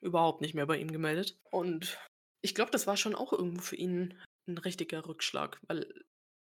[0.00, 1.38] überhaupt nicht mehr bei ihm gemeldet.
[1.50, 1.98] Und
[2.40, 4.14] ich glaube, das war schon auch irgendwo für ihn
[4.46, 5.86] ein richtiger Rückschlag, weil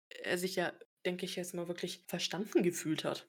[0.09, 0.73] er sich ja,
[1.07, 3.29] denke ich, jetzt mal wirklich verstanden gefühlt hat.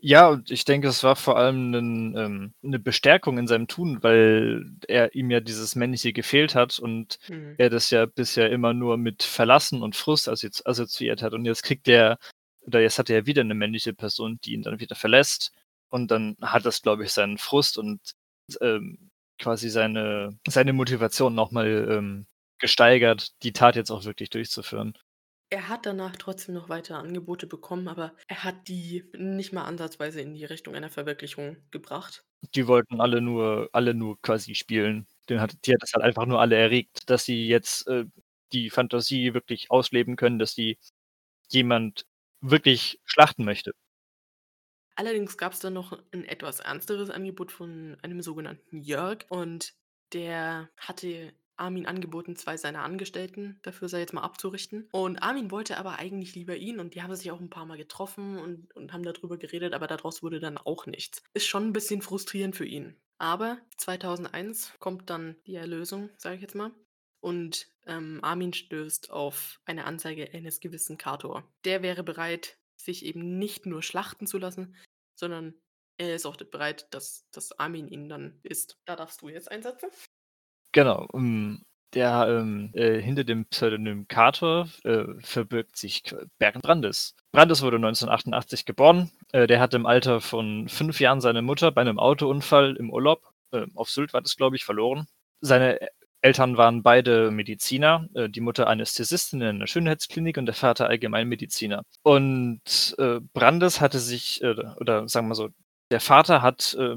[0.00, 3.98] Ja, und ich denke, es war vor allem 'nen, ähm, 'ne Bestärkung in seinem Tun,
[4.02, 7.54] weil er ihm ja dieses Männliche gefehlt hat und Mhm.
[7.56, 11.32] er das ja bisher immer nur mit Verlassen und Frust assozi assoziiert hat.
[11.34, 12.18] Und jetzt kriegt er
[12.60, 15.50] oder jetzt hat er wieder eine männliche Person, die ihn dann wieder verlässt.
[15.88, 18.00] Und dann hat das, glaube ich, seinen Frust und,
[18.60, 22.26] ähm, quasi seine seine Motivation nochmal ähm,
[22.60, 24.96] gesteigert, die Tat jetzt auch wirklich durchzuführen.
[25.50, 30.20] Er hat danach trotzdem noch weitere Angebote bekommen, aber er hat die nicht mal ansatzweise
[30.20, 32.24] in die Richtung einer Verwirklichung gebracht.
[32.54, 35.06] Die wollten alle nur alle nur quasi spielen.
[35.28, 38.04] Den hat die hat das halt einfach nur alle erregt, dass sie jetzt, äh,
[38.52, 40.78] die Fantasie wirklich ausleben können, dass die
[41.50, 42.06] jemand
[42.40, 43.72] wirklich schlachten möchte.
[44.96, 49.74] Allerdings gab es dann noch ein etwas ernsteres Angebot von einem sogenannten Jörg und
[50.12, 54.88] der hatte Armin angeboten, zwei seiner Angestellten dafür, sei jetzt mal, abzurichten.
[54.92, 57.78] Und Armin wollte aber eigentlich lieber ihn und die haben sich auch ein paar Mal
[57.78, 61.22] getroffen und, und haben darüber geredet, aber daraus wurde dann auch nichts.
[61.34, 62.96] Ist schon ein bisschen frustrierend für ihn.
[63.18, 66.70] Aber 2001 kommt dann die Erlösung, sage ich jetzt mal.
[67.20, 71.44] Und ähm, Armin stößt auf eine Anzeige eines gewissen Kator.
[71.64, 74.76] Der wäre bereit, sich eben nicht nur schlachten zu lassen,
[75.16, 75.54] sondern
[75.96, 78.78] er ist auch bereit, dass, dass Armin ihn dann isst.
[78.84, 79.90] Da darfst du jetzt einsetzen.
[80.72, 86.02] Genau, ähm, der, ähm, äh, hinter dem Pseudonym Cator, äh, verbirgt sich
[86.38, 87.14] Bernd Brandes.
[87.32, 89.10] Brandes wurde 1988 geboren.
[89.32, 93.22] Äh, der hat im Alter von fünf Jahren seine Mutter bei einem Autounfall im Urlaub,
[93.52, 95.06] äh, auf Sylt war das, glaube ich, verloren.
[95.40, 95.78] Seine
[96.20, 101.84] Eltern waren beide Mediziner, äh, die Mutter Anästhesistin in einer Schönheitsklinik und der Vater Allgemeinmediziner.
[102.02, 105.50] Und äh, Brandes hatte sich, äh, oder sagen wir so,
[105.90, 106.96] der Vater hat äh,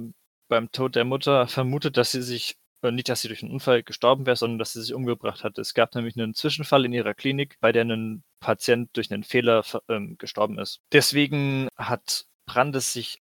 [0.49, 2.55] beim Tod der Mutter vermutet, dass sie sich
[2.89, 5.57] nicht, dass sie durch einen Unfall gestorben wäre, sondern dass sie sich umgebracht hat.
[5.59, 9.63] Es gab nämlich einen Zwischenfall in ihrer Klinik, bei der ein Patient durch einen Fehler
[9.87, 10.81] ähm, gestorben ist.
[10.91, 13.20] Deswegen hat Brandes sich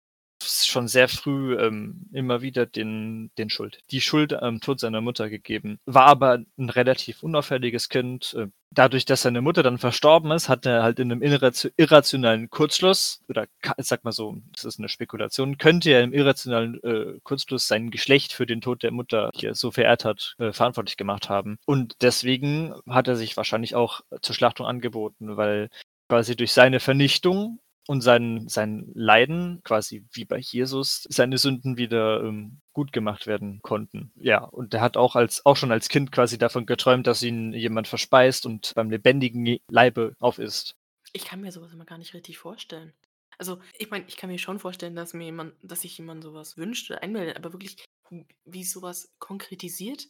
[0.43, 5.29] schon sehr früh ähm, immer wieder den, den Schuld, die Schuld am Tod seiner Mutter
[5.29, 5.79] gegeben.
[5.87, 8.35] War aber ein relativ unauffälliges Kind.
[8.35, 13.23] Äh, dadurch, dass seine Mutter dann verstorben ist, hat er halt in einem irrationalen Kurzschluss,
[13.29, 13.47] oder
[13.79, 18.33] sag mal so, das ist eine Spekulation, könnte er im irrationalen äh, Kurzschluss sein Geschlecht
[18.33, 21.59] für den Tod der Mutter, die er so verehrt hat, äh, verantwortlich gemacht haben.
[21.67, 25.69] Und deswegen hat er sich wahrscheinlich auch zur Schlachtung angeboten, weil
[26.09, 32.23] quasi durch seine Vernichtung und sein, sein Leiden, quasi wie bei Jesus, seine Sünden wieder
[32.23, 34.13] ähm, gut gemacht werden konnten.
[34.17, 37.53] Ja, und er hat auch als auch schon als Kind quasi davon geträumt, dass ihn
[37.53, 40.77] jemand verspeist und beim lebendigen Leibe aufisst.
[41.13, 42.93] Ich kann mir sowas immer gar nicht richtig vorstellen.
[43.39, 46.57] Also, ich meine, ich kann mir schon vorstellen, dass mir jemand, dass sich jemand sowas
[46.57, 47.85] wünscht oder einmeldet, aber wirklich,
[48.45, 50.07] wie sowas konkretisiert,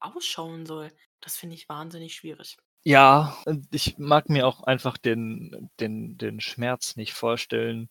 [0.00, 2.56] ausschauen soll, das finde ich wahnsinnig schwierig.
[2.84, 3.36] Ja,
[3.70, 7.88] ich mag mir auch einfach den den den Schmerz nicht vorstellen,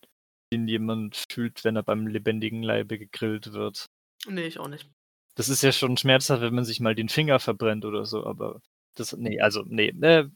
[0.51, 3.85] den jemand fühlt, wenn er beim lebendigen Leibe gegrillt wird.
[4.27, 4.89] Ne, ich auch nicht.
[5.35, 8.61] Das ist ja schon schmerzhaft, wenn man sich mal den Finger verbrennt oder so, aber
[8.95, 10.31] das ne, also, ne, ne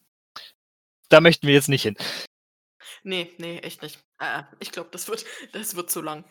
[1.09, 1.97] da möchten wir jetzt nicht hin.
[3.03, 3.99] Ne, ne, echt nicht.
[4.19, 6.23] Äh, ich glaube, das wird das wird zu lang.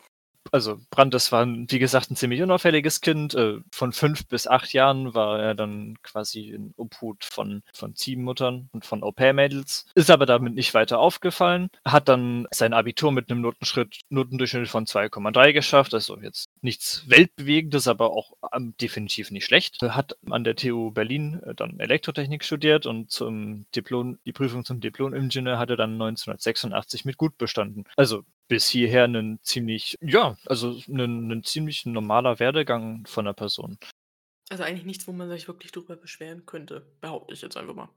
[0.53, 3.35] Also, Brandes war wie gesagt, 'n ziemlich unauffälliges Kind.
[3.35, 8.69] Äh, von 5 bis 8 Jahren war er dann quasi in Obhut von von Ziehmuttern
[8.73, 13.41] und von Au-pair-Mädels, ist aber damit nicht weiter aufgefallen, hat dann sein Abitur mit 'nem
[13.43, 19.83] Notenschritt Notendurchschnitt von 2,3 geschafft, also jetzt nichts Weltbewegendes, aber auch, ähm, definitiv nicht schlecht.
[19.83, 24.65] Er hat an der TU Berlin, äh, dann Elektrotechnik studiert und zum Diplom die Prüfung
[24.65, 27.85] zum Diplom-Ingenieur hat er dann 1986 mit gut bestanden.
[27.97, 33.79] Also, bis hierher 'nen ziemlich ja, also 'nen ziemlich normaler Werdegang von 'ner Person.
[34.53, 37.91] Also, eigentlich nichts, wo man sich wirklich drüber beschweren könnte, behaupte ich jetzt einfach mal.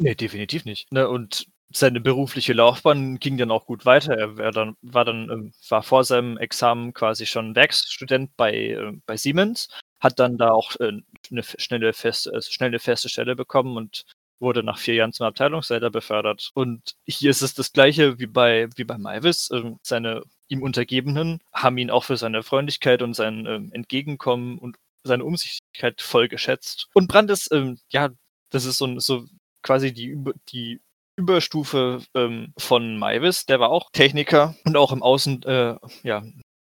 [0.00, 1.08] Ne, definitiv nicht, ne?
[1.08, 4.14] Und seine berufliche Laufbahn ging dann auch gut weiter.
[4.16, 8.92] Er wäre dann war dann ähm, war vor seinem Examen quasi schon Werkstudent bei äh,
[9.06, 9.68] bei Siemens,
[10.00, 10.92] hat dann da auch, äh,
[11.30, 14.04] 'ne f schnelle feste äh, schnell 'ne feste Stelle bekommen und
[14.40, 16.50] wurde nach 4 Jahren zum Abteilungsleiter befördert.
[16.54, 19.50] Und hier ist es das Gleiche wie bei wie bei Meiwes.
[19.52, 24.76] Ähm, seine ihm Untergebenen haben ihn auch für seine Freundlichkeit und sein, ähm, Entgegenkommen und
[25.04, 26.88] seine Umsichtigkeit voll geschätzt.
[26.94, 28.08] Und Brandes, ähm, ja,
[28.50, 29.26] das ist so so
[29.62, 30.16] quasi die
[30.50, 30.80] die
[31.18, 33.44] Überstufe, ähm, von Meiwes.
[33.46, 36.22] Der war auch Techniker und auch im Außen äh, ja,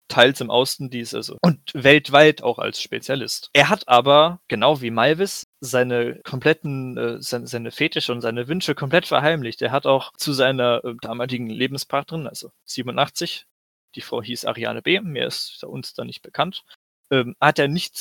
[0.09, 3.51] teils im Außendienst, also und weltweit auch als Spezialist.
[3.53, 8.74] Er hat aber, genau wie Meiwes, seine kompletten äh, seine seine Fetische und seine Wünsche
[8.74, 9.61] komplett verheimlicht.
[9.61, 13.44] Er hat auch zu seiner, äh, damaligen Lebenspartnerin, also 87,
[13.96, 16.62] die Frau hieß Ariane B., mehr ist uns da nicht bekannt,
[17.11, 18.01] ähm, hat er nichts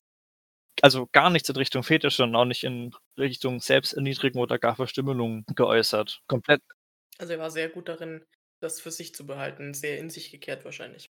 [0.84, 5.46] also gar nichts in Richtung Fetische und auch nicht in Richtung Selbsterniedrigung oder gar Verstümmelung
[5.56, 6.22] geäußert.
[6.28, 6.62] Komplett.
[7.20, 8.24] Also, er war sehr gut darin,
[8.60, 11.08] das für sich zu behalten, sehr in sich gekehrt wahrscheinlich.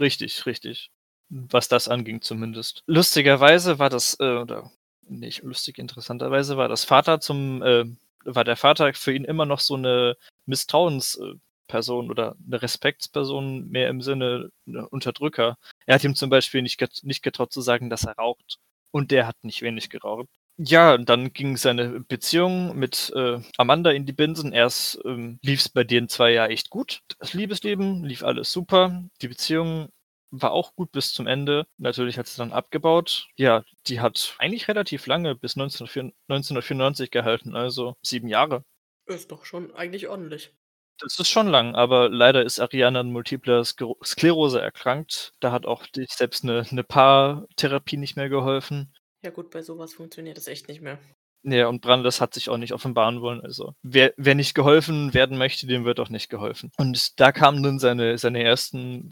[0.00, 0.90] Richtig, richtig.
[1.28, 2.82] Was das anging zumindest.
[2.86, 4.70] Lustigerweise war das, äh, oder
[5.08, 7.84] nicht lustig, interessanterweise war das Vater zum äh,
[8.24, 11.34] war der Vater für ihn immer noch so 'ne Misstrauens äh,
[11.68, 15.56] Person oder 'ne Respektsperson mehr im Sinne, ne, Unterdrücker.
[15.86, 18.58] Er hat ihm zum Beispiel nicht get nicht getraut zu sagen, dass er raucht.
[18.96, 20.26] Und der hat nicht wenig geraucht.
[20.56, 24.54] Ja, und dann ging seine Beziehung mit, äh, Amanda in die Binsen.
[24.54, 27.02] Erst, ähm, lief's bei den 2 ja echt gut.
[27.18, 29.04] Das Liebesleben lief alles super.
[29.20, 29.90] Die Beziehung
[30.30, 31.66] war auch gut bis zum Ende.
[31.76, 33.28] Natürlich hat sie dann abgebaut.
[33.36, 38.64] Ja, die hat eigentlich relativ lange bis 1904 1994 gehalten, also 7 Jahre.
[39.04, 40.54] Ist doch schon eigentlich ordentlich.
[41.00, 45.34] Das ist schon lang, aber leider ist Ariane an Multipler Skero Sklerose erkrankt.
[45.40, 48.92] Da hat auch selbst 'ne 'ne Paartherapie nicht mehr geholfen.
[49.24, 50.98] Ja gut, bei so was funktioniert das echt nicht mehr.
[51.44, 53.40] Ja, und Brandes hat sich auch nicht offenbaren wollen.
[53.40, 56.70] Also, wer wer nicht geholfen werden möchte, dem wird auch nicht geholfen.
[56.76, 59.10] Und da kamen dann seine seine ersten,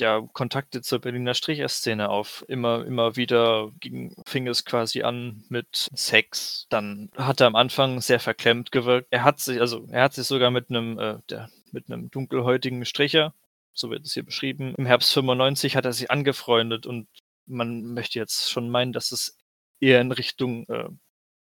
[0.00, 2.44] ja, Kontakte zur Berliner Stricher-Szene auf.
[2.48, 6.66] Immer immer wieder ging fing es quasi an mit Sex.
[6.70, 9.08] Dann hat er am Anfang sehr verklemmt gewirkt.
[9.10, 12.84] Er hat sich also, er hat sich sogar mit 'nem, äh, der mit 'nem dunkelhäutigen
[12.84, 13.34] Stricher,
[13.72, 17.08] so wird es hier beschrieben im Herbst 95 hat er sich angefreundet und
[17.46, 19.38] man möchte jetzt schon meinen, dass es
[19.80, 20.88] eher in Richtung, äh,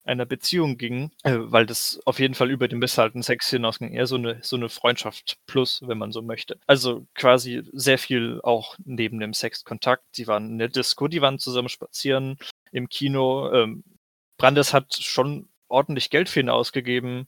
[0.08, 3.92] einer Beziehung ging, äh, weil das auf jeden Fall über den bezahlten Sex hinausging.
[3.94, 6.58] Eher so 'ne so 'ne Freundschaft plus, wenn man so möchte.
[6.66, 10.04] Also, quasi sehr viel auch neben dem Sexkontakt.
[10.16, 12.38] Die waren in der Disco, die waren zusammen spazieren,
[12.72, 13.52] im Kino.
[13.52, 13.84] Ähm,
[14.38, 17.26] Brandes hat schon ordentlich Geld für ihn ausgegeben.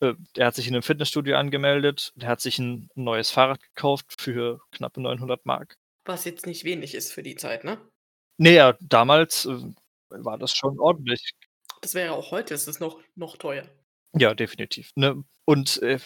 [0.00, 2.12] Äh, der hat sich in 'nem Fitnessstudio angemeldet.
[2.16, 5.76] Der hat sich 'n neues Fahrrad gekauft für knappe 900 Mark.
[6.06, 7.78] Was jetzt nicht wenig ist für die Zeit, ne?
[8.40, 9.58] Ne, ja, damals, äh,
[10.10, 11.32] war das schon ordentlich.
[11.84, 13.64] Das wäre auch heute ist es noch noch teuer.
[14.14, 15.22] Ja, definitiv, ne?
[15.44, 15.98] Und, äh,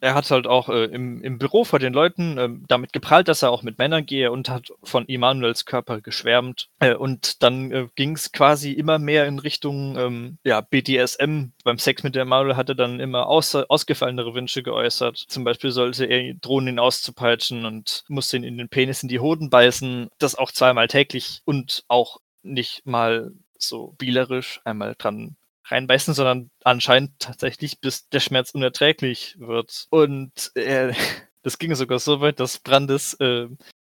[0.00, 3.42] er hat halt auch, äh, im im Büro vor den Leuten, ähm, damit geprahlt, dass
[3.42, 6.70] er auch mit Männern gehe und hat von Emanuels Körper geschwärmt.
[6.80, 11.52] Äh, und dann, äh, ging's quasi immer mehr in Richtung, ähm, ja, BDSM.
[11.62, 15.18] Beim Sex mit Emanuel hat er dann immer außer ausgefallenere Wünsche geäußert.
[15.28, 19.20] Zum Beispiel sollte er drohen, ihn auszupeitschen und musste ihn in den Penis in die
[19.20, 20.08] Hoden beißen.
[20.18, 23.30] Das auch zweimal täglich und auch nicht mal
[23.62, 29.86] so spielerisch einmal dran reinbeißen, sondern anscheinend tatsächlich, bis der Schmerz unerträglich wird.
[29.90, 30.92] Und, äh,
[31.42, 33.48] das ging sogar so weit, dass Brandes, äh,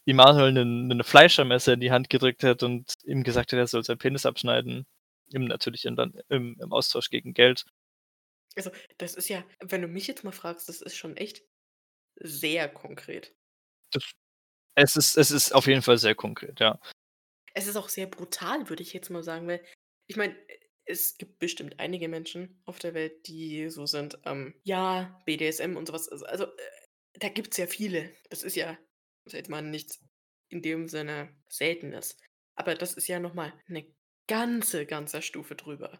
[0.05, 3.83] Emanuel 'nen 'nen Fleischermesser in die Hand gedrückt hat und ihm gesagt hat, er soll
[3.83, 4.85] seinen Penis abschneiden.
[5.33, 7.65] Ihm natürlich in dann im im Austausch gegen Geld.
[8.55, 11.43] Also, das ist ja wenn du mich jetzt mal fragst, das ist schon echt
[12.17, 13.33] sehr konkret.
[13.93, 14.03] Das
[14.75, 16.79] es ist es ist auf jeden Fall sehr konkret, ja.
[17.55, 19.63] Es ist auch sehr brutal, würde ich jetzt mal sagen, weil
[20.07, 20.35] Ich meine,
[20.85, 25.87] es gibt bestimmt einige Menschen auf der Welt, die so sind, ähm, ja, BDSM und
[25.87, 26.09] so was.
[26.09, 26.49] Also also, äh,
[27.19, 28.11] da gibt's ja viele.
[28.29, 28.77] Das ist ja,
[29.27, 29.99] jetzt mal, nichts
[30.49, 32.17] in dem Sinne Seltenes.
[32.55, 33.85] Aber das ist ja noch mal 'ne
[34.27, 35.99] ganze, ganze Stufe drüber.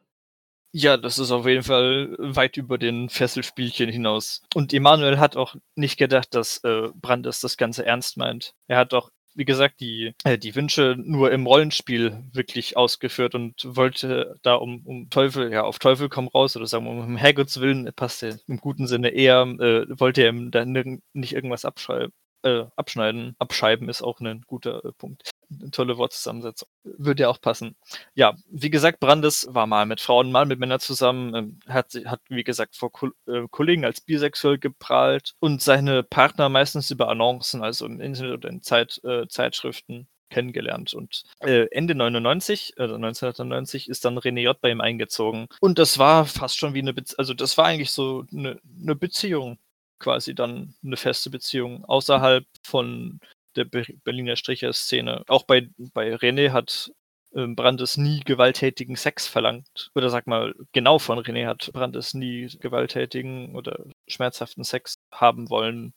[0.75, 4.41] Ja, das ist auf jeden Fall weit über den Fesselspielchen hinaus.
[4.55, 8.55] Und Emanuel hat auch nicht gedacht, dass, äh, Brandes das Ganze ernst meint.
[8.67, 13.55] Er hat auch, wie gesagt, die äh, die Wünsche nur im Rollenspiel wirklich ausgeführt und
[13.65, 17.89] wollte da um um Teufel ja, auf Teufel komm raus oder sagen um Herrgotts Willen,
[17.95, 22.07] passt ja im guten Sinne eher, äh, wollte er ihm da nicht irgendwas abschrei
[22.43, 23.35] äh, abschneiden.
[23.39, 25.32] Abschreiben ist auch 'nen guter, äh, Punkt.
[25.71, 26.67] Tolle Wortzusammensetzung.
[26.83, 27.75] Würde ja auch passen.
[28.15, 32.21] Ja, wie gesagt, Brandes war mal mit Frauen, mal mit Männern zusammen, ähm, hat hat,
[32.29, 37.63] wie gesagt, vor Kol äh, Kollegen als bisexuell geprahlt und seine Partner meistens über Annoncen,
[37.63, 40.93] also im Internet oder in Zeit äh, Zeitschriften kennengelernt.
[40.95, 44.59] Und, äh, Ende 99, also 1990 ist dann René J.
[44.59, 45.47] bei ihm eingezogen.
[45.61, 48.95] Und das war fast schon wie 'ne Bez also, das war eigentlich so 'ne 'ne
[48.95, 49.59] Beziehung
[49.99, 53.19] quasi dann 'ne feste Beziehung außerhalb von
[53.55, 55.23] der Ber Berliner Stricher-Szene.
[55.27, 56.91] Auch bei bei René hat,
[57.35, 59.91] ähm, Brandes nie gewalttätigen Sex verlangt.
[59.95, 65.93] Oder sage mal, genau von René hat Brandes nie gewalttätigen oder schmerzhaften Sex haben wollen.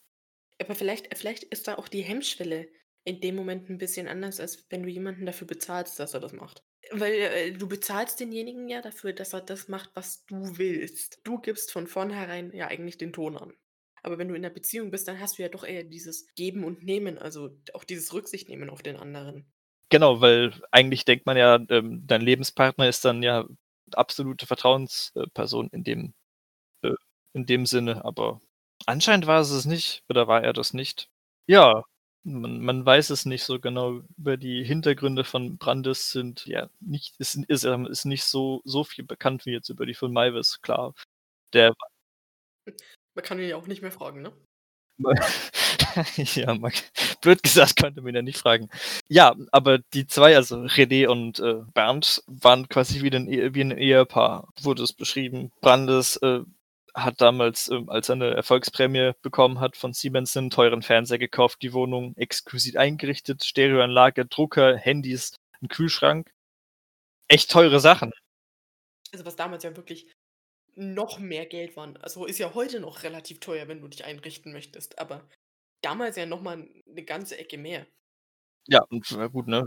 [0.60, 2.68] Aber vielleicht vielleicht ist da auch die Hemmschwelle
[3.04, 6.32] in dem Moment 'n bisschen anders, als wenn du jemanden dafür bezahlst, dass er das
[6.32, 6.62] macht.
[6.92, 11.20] Weil, äh, du bezahlst denjenigen ja dafür, dass er das macht, was du willst.
[11.24, 13.52] Du gibst von vornherein ja eigentlich den Ton an.
[14.06, 16.62] Aber wenn du in 'ner Beziehung bist, dann hast du ja doch eher dieses Geben
[16.62, 19.44] und Nehmen, also auch dieses Rücksicht nehmen auf den anderen.
[19.88, 23.46] Genau, weil eigentlich denkt man ja, ähm, dein Lebenspartner ist dann ja
[23.94, 26.14] absolute Vertrauens äh, Person in dem
[26.82, 26.94] äh,
[27.34, 28.40] in dem Sinne, aber
[28.86, 31.08] anscheinend war es es nicht oder war er das nicht.
[31.48, 31.84] Ja,
[32.24, 34.02] man man weiß es nicht so genau.
[34.18, 38.84] Über die Hintergründe von Brandes sind ja nicht ist ist, ähm ist nicht so so
[38.84, 40.94] viel bekannt wie jetzt über die von Meiwes, klar.
[41.54, 41.74] Der
[43.16, 44.32] Man kann ihn ja auch nicht mehr fragen, ne?
[46.36, 46.72] Ja, man
[47.22, 48.68] blöd gesagt, konnte man ihn ja nicht fragen.
[49.08, 53.60] Ja, aber die 2, also René und, äh, Bernd, waren quasi wie 'nen Ehe wie
[53.62, 55.52] 'n Ehepaar, wurde es beschrieben.
[55.60, 56.40] Brandes, äh,
[56.94, 61.62] hat damals, ähm, als er 'ne Erfolgsprämie bekommen hat von Siemens, 'nen teuren Fernseher gekauft,
[61.62, 66.30] die Wohnung exquisit eingerichtet, Stereoanlage, Drucker, Handys, 'n Kühlschrank.
[67.30, 68.12] Echt teure Sachen.
[69.12, 70.06] Also, was damals ja wirklich
[70.76, 71.96] noch mehr Geld waren.
[71.98, 75.28] Also, ist ja heute noch relativ teuer, wenn du dich einrichten möchtest, aber
[75.82, 77.86] damals ja noch mal 'ne ganze Ecke mehr.
[78.68, 79.62] Ja, und na gut, ne?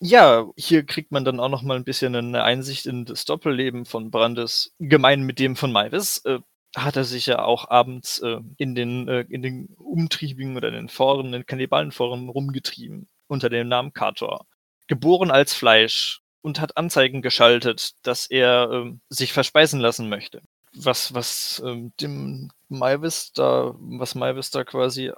[0.00, 3.86] Ja, hier kriegt man dann auch noch mal 'n bisschen 'nen Einsicht in das Doppelleben
[3.86, 4.74] von Brandes.
[4.80, 6.40] Gemein mit dem von Meiwes, äh,
[6.76, 10.74] hat er sich ja auch abends, äh, in den äh, in den Umtriebigen oder in
[10.74, 14.46] den Foren, in den Kannibalenforen rumgetrieben unter dem Namen Kator.
[14.88, 20.42] Geboren als Fleisch und hat Anzeigen geschaltet, dass er, ähm, sich verspeisen lassen möchte.
[20.74, 25.12] Was was, ähm, dem Meiwes da was Meiwes da quasi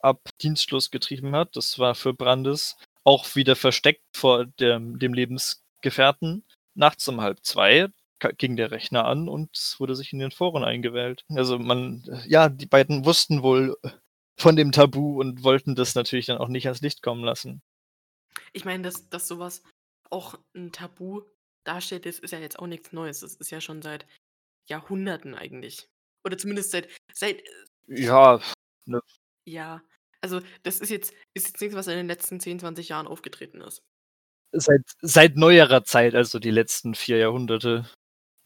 [0.00, 6.44] ab Dienstschluss getrieben hat, das war für Brandes auch wieder versteckt vor dem dem Lebensgefährten.
[6.74, 11.24] Nachts um 1:30 ka ging der Rechner an und wurde sich in den Foren eingewählt.
[11.30, 13.76] Also, man ja, die beiden wussten wohl
[14.38, 17.62] von dem Tabu und wollten das natürlich dann auch nicht ans Licht kommen lassen.
[18.52, 19.62] Ich meine, dass dass so was
[20.10, 21.22] auch 'n Tabu
[21.64, 23.20] darstellt, das ist ja jetzt auch nix Neues.
[23.20, 24.06] Das ist ja schon seit
[24.68, 25.88] Jahrhunderten eigentlich.
[26.24, 27.44] Oder zumindest seit seit, äh
[27.88, 28.40] Ja,
[28.86, 29.00] ne
[29.48, 29.80] Ja,
[30.22, 33.60] also, das ist jetzt ist jetzt nix, was in den letzten 10, 20 Jahren aufgetreten
[33.60, 33.80] ist.
[34.52, 37.86] Seit seit neuerer Zeit, also die letzten 4 Jahrhunderte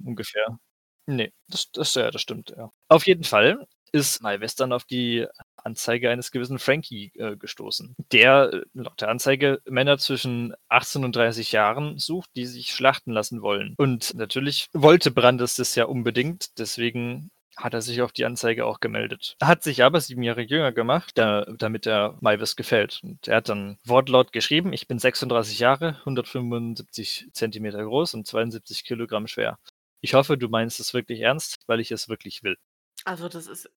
[0.05, 0.59] ungefähr.
[1.07, 2.71] Ne, das das ja, das stimmt, ja.
[2.89, 5.27] Auf jeden Fall ist Meiwes dann auf die
[5.65, 11.17] Anzeige eines gewissen Frankie, äh, gestoßen, der, äh, laut der Anzeige Männer zwischen 18 und
[11.17, 13.75] 30 Jahren sucht, die sich schlachten lassen wollen.
[13.77, 18.81] Und natürlich wollte Brandes das ja unbedingt, deswegen hat er sich auf die Anzeige auch
[18.81, 19.37] gemeldet.
[19.43, 23.01] Hat sich aber 7 Jahre jünger gemacht, da damit er Meiwes gefällt.
[23.03, 28.85] Und er hat dann wortlaut geschrieben: „Ich bin 36 Jahre, 175 Zentimeter groß und 72
[28.85, 29.59] Kilogramm schwer.
[30.01, 32.57] Ich hoffe, du meinst es wirklich ernst, weil ich es wirklich will.“
[33.05, 33.71] Also, das ist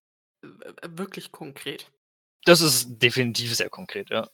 [0.86, 1.90] wirklich konkret.
[2.46, 4.28] Das ist definitiv sehr konkret, ja.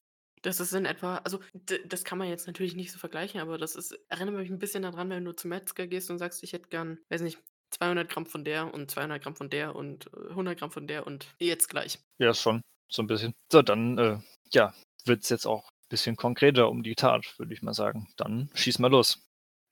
[0.45, 1.41] Das ist in etwa also,
[1.87, 4.83] das kann man jetzt natürlich nicht so vergleichen, aber das ist erinnert mich 'n bisschen
[4.83, 7.39] da dran, wenn du zum Metzger gehst und sagst: „Ich hätte gern, weiß nicht,
[7.71, 11.07] 200 Gramm von der und 200 Gramm von der und, äh, 100 Gramm von der
[11.07, 13.33] und jetzt gleich.“ Ja, schon, so 'n bisschen.
[13.51, 14.19] So, dann, äh,
[14.53, 14.75] ja,
[15.07, 18.09] wird's jetzt auch bisschen konkreter um die Tat, würde ich mal sagen.
[18.17, 19.21] Dann schieß mal los.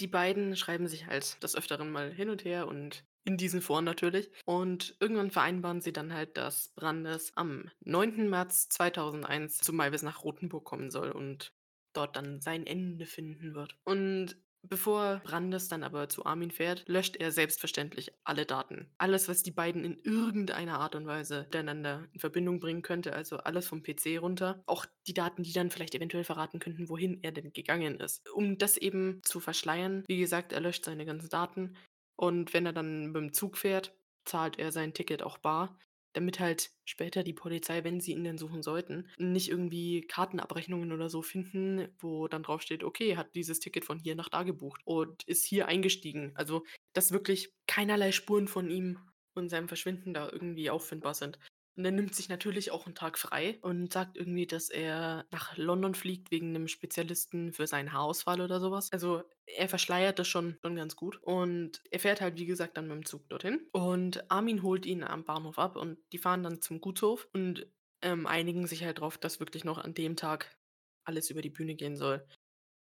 [0.00, 3.84] Die beiden schreiben sich halt des Öfteren mal hin und her und in diesen Foren
[3.84, 4.30] natürlich.
[4.46, 8.28] Und irgendwann vereinbaren sie dann halt, dass Brandes am 9.
[8.30, 11.52] März 2001 zu Meiwes nach Rothenburg kommen soll und
[11.92, 13.76] dort dann sein Ende finden wird.
[13.84, 14.36] Und
[14.68, 18.90] Bevor Brandes dann aber zu Armin fährt, löscht er selbstverständlich alle Daten.
[18.98, 23.38] Alles, was die beiden in irgendeiner Art und Weise miteinander in Verbindung bringen könnte, also
[23.38, 24.62] alles vom PC runter.
[24.66, 28.28] Auch die Daten, die dann vielleicht eventuell verraten könnten, wohin er denn gegangen ist.
[28.34, 31.76] Um das eben zu verschleiern, wie gesagt, er löscht seine ganzen Daten
[32.16, 33.94] und wenn er dann mit dem Zug fährt,
[34.24, 35.78] zahlt er sein Ticket auch bar
[36.18, 41.08] damit halt später die Polizei, wenn sie ihn denn suchen sollten, nicht irgendwie Kartenabrechnungen oder
[41.10, 45.22] so finden, wo dann draufsteht: „Okay, hat dieses Ticket von hier nach da gebucht und
[45.24, 48.98] ist hier eingestiegen.“ Also, dass wirklich keinerlei Spuren von ihm
[49.34, 51.38] und seinem Verschwinden da irgendwie auffindbar sind.
[51.78, 55.56] Und er nimmt sich natürlich auch einen Tag frei und sagt irgendwie, dass er nach
[55.56, 58.92] London fliegt wegen einem Spezialisten für seinen Haarausfall oder sowas.
[58.92, 62.88] Also, er verschleiert das schon schon ganz gut und er fährt halt, wie gesagt, dann
[62.88, 66.60] mit dem Zug dorthin und Armin holt ihn am Bahnhof ab und die fahren dann
[66.60, 67.66] zum Gutshof und,
[68.02, 70.58] ähm, einigen sich halt drauf, dass wirklich noch an dem Tag
[71.04, 72.26] alles über die Bühne gehen soll.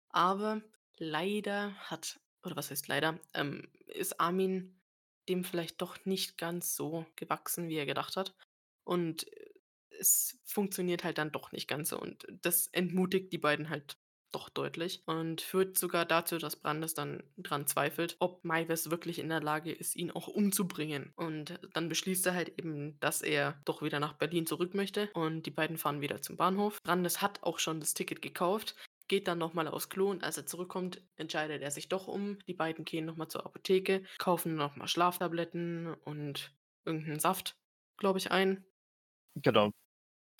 [0.09, 0.61] Aber
[0.97, 4.81] leider hat oder was heißt leider, ähm, ist Armin
[5.29, 8.35] dem vielleicht doch nicht ganz so gewachsen, wie er gedacht hat.
[8.85, 9.49] Und äh,
[9.99, 11.99] es funktioniert halt dann doch nicht ganz so.
[11.99, 13.97] Und das entmutigt die beiden halt
[14.35, 19.29] doch deutlich und führt sogar dazu, dass Brandes dann dran zweifelt, ob Maives wirklich in
[19.29, 21.13] der Lage ist, ihn auch umzubringen.
[21.15, 25.45] Und dann beschließt er halt eben, dass er doch wieder nach Berlin zurück möchte und
[25.45, 26.83] die beiden fahren wieder zum Bahnhof.
[26.83, 28.75] Brandes hat auch schon das Ticket gekauft,
[29.07, 32.37] geht dann nochmal aufs Klo und als er zurückkommt, entscheidet er sich doch um.
[32.47, 36.51] Die beiden gehen nochmal zur Apotheke, kaufen nochmal Schlaftabletten und
[36.83, 37.55] irgendeinen Saft,
[37.97, 38.65] glaube ich, ein.
[39.35, 39.71] Genau.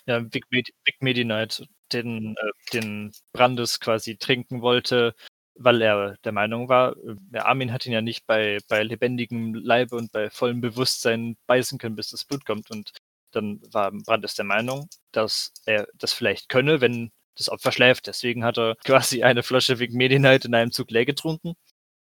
[0.06, 5.14] Ja, Vic, Med Vic Medi-Night, den, äh, den Brandes quasi trinken wollte,
[5.56, 9.54] weil er der Meinung war, äh, der Armin hat ihn ja nicht bei, bei lebendigem
[9.54, 12.70] Leibe und bei vollem Bewusstsein beißen können, bis das Blut kommt.
[12.70, 12.92] Und
[13.32, 18.06] dann war Brandes der Meinung, dass er das vielleicht könne, wenn das Opfer schläft.
[18.06, 21.54] Deswegen hat er quasi eine Flasche Vic Medi-Night in einem Zug leer getrunken.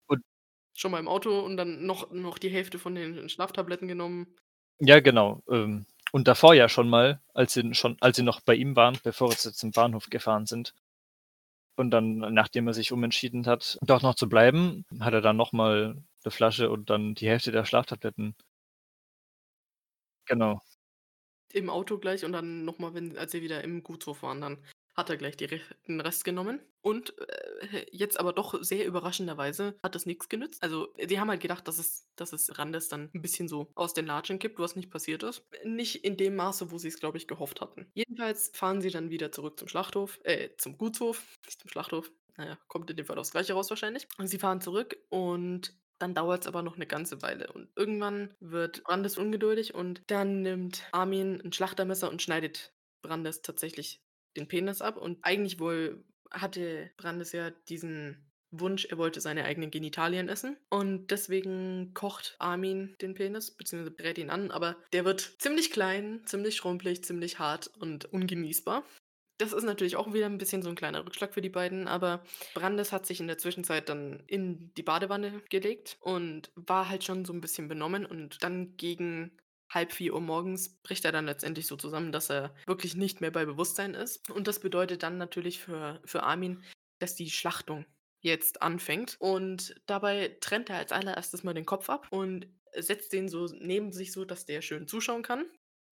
[0.06, 0.22] Und
[0.76, 4.28] Schon mal im Auto und dann noch, noch die Hälfte von den Schlaftabletten genommen.
[4.80, 5.42] Ja, genau.
[5.50, 8.98] Ähm, und davor ja schon mal, als sie, schon, als sie noch bei ihm waren,
[9.02, 10.74] bevor sie zum Bahnhof gefahren sind.
[11.76, 16.02] Und dann, nachdem er sich umentschieden hat, doch noch zu bleiben, hat er dann nochmal
[16.24, 18.34] eine Flasche und dann die Hälfte der Schlaftabletten.
[20.26, 20.60] Genau.
[21.52, 24.58] Im Auto gleich und dann nochmal, als sie wieder im Gutshof waren, dann
[24.94, 26.60] hat er gleich die, den Rest genommen.
[26.82, 30.62] Und äh, jetzt aber doch sehr überraschenderweise hat das nichts genützt.
[30.62, 33.92] Also, die haben halt gedacht, dass es, dass es Randes dann ein bisschen so aus
[33.92, 35.44] den Latschen kippt, was nicht passiert ist.
[35.64, 37.90] Nicht in dem Maße, wo sie es, glaube ich, gehofft hatten.
[37.94, 42.10] Jedenfalls fahren sie dann wieder zurück zum Schlachthof, äh, zum Gutshof, nicht zum Schlachthof.
[42.36, 44.08] Naja, kommt in dem Fall aufs Gleiche raus wahrscheinlich.
[44.16, 47.52] Und sie fahren zurück und dann dauert es aber noch eine ganze Weile.
[47.52, 52.72] Und irgendwann wird Brandes ungeduldig und dann nimmt Armin ein Schlachtermesser und schneidet
[53.02, 54.00] Brandes tatsächlich
[54.36, 54.96] den Penis ab.
[54.96, 60.56] Und eigentlich wohl hatte Brandes ja diesen Wunsch, er wollte seine eigenen Genitalien essen.
[60.68, 64.50] Und deswegen kocht Armin den Penis, beziehungsweise brät ihn an.
[64.50, 68.84] Aber der wird ziemlich klein, ziemlich schrumpelig, ziemlich hart und ungenießbar.
[69.38, 72.22] Das ist natürlich auch wieder ein bisschen so ein kleiner Rückschlag für die beiden, aber
[72.52, 77.24] Brandes hat sich in der Zwischenzeit dann in die Badewanne gelegt und war halt schon
[77.24, 79.30] so ein bisschen benommen und dann gegen
[79.70, 83.30] halb vier Uhr morgens bricht er dann letztendlich so zusammen, dass er wirklich nicht mehr
[83.30, 84.28] bei Bewusstsein ist.
[84.30, 86.62] Und das bedeutet dann natürlich für, für Armin,
[86.98, 87.86] dass die Schlachtung
[88.20, 89.16] jetzt anfängt.
[89.20, 93.92] Und dabei trennt er als allererstes mal den Kopf ab und setzt den so neben
[93.92, 95.46] sich so, dass der schön zuschauen kann.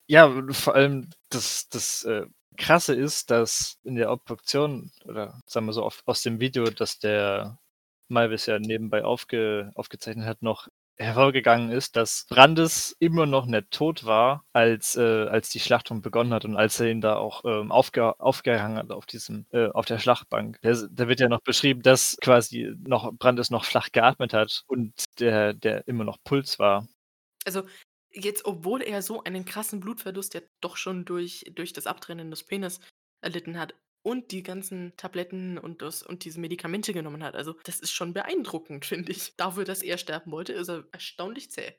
[0.09, 2.26] Ja, vor allem das, das äh,
[2.57, 7.59] Krasse ist, dass in der Obduktion, oder sagen wir so aus dem Video, dass der
[8.09, 10.68] Malvis ja nebenbei aufge, aufgezeichnet hat, noch
[10.99, 16.33] hervorgegangen ist, dass Brandes immer noch nicht tot war, als, äh, als die Schlachtung begonnen
[16.33, 19.87] hat und als er ihn da auch ähm, aufge aufgehangen hat auf diesem, äh, auf
[19.87, 20.59] der Schlachtbank.
[20.63, 25.55] Da wird ja noch beschrieben, dass quasi noch Brandes noch flach geatmet hat und der,
[25.55, 26.87] der immer noch Puls war.
[27.45, 27.63] Also
[28.11, 32.45] jetzt, obwohl er so einen krassen Blutverlust ja doch schon durch, durch das Abtrennen des
[32.45, 32.81] Penis
[33.21, 37.35] erlitten hat, und die ganzen Tabletten und das und diese Medikamente genommen hat.
[37.37, 39.37] Also, das ist schon beeindruckend, finde ich.
[39.37, 41.75] Dafür, dass er sterben wollte, ist er erstaunlich zäh.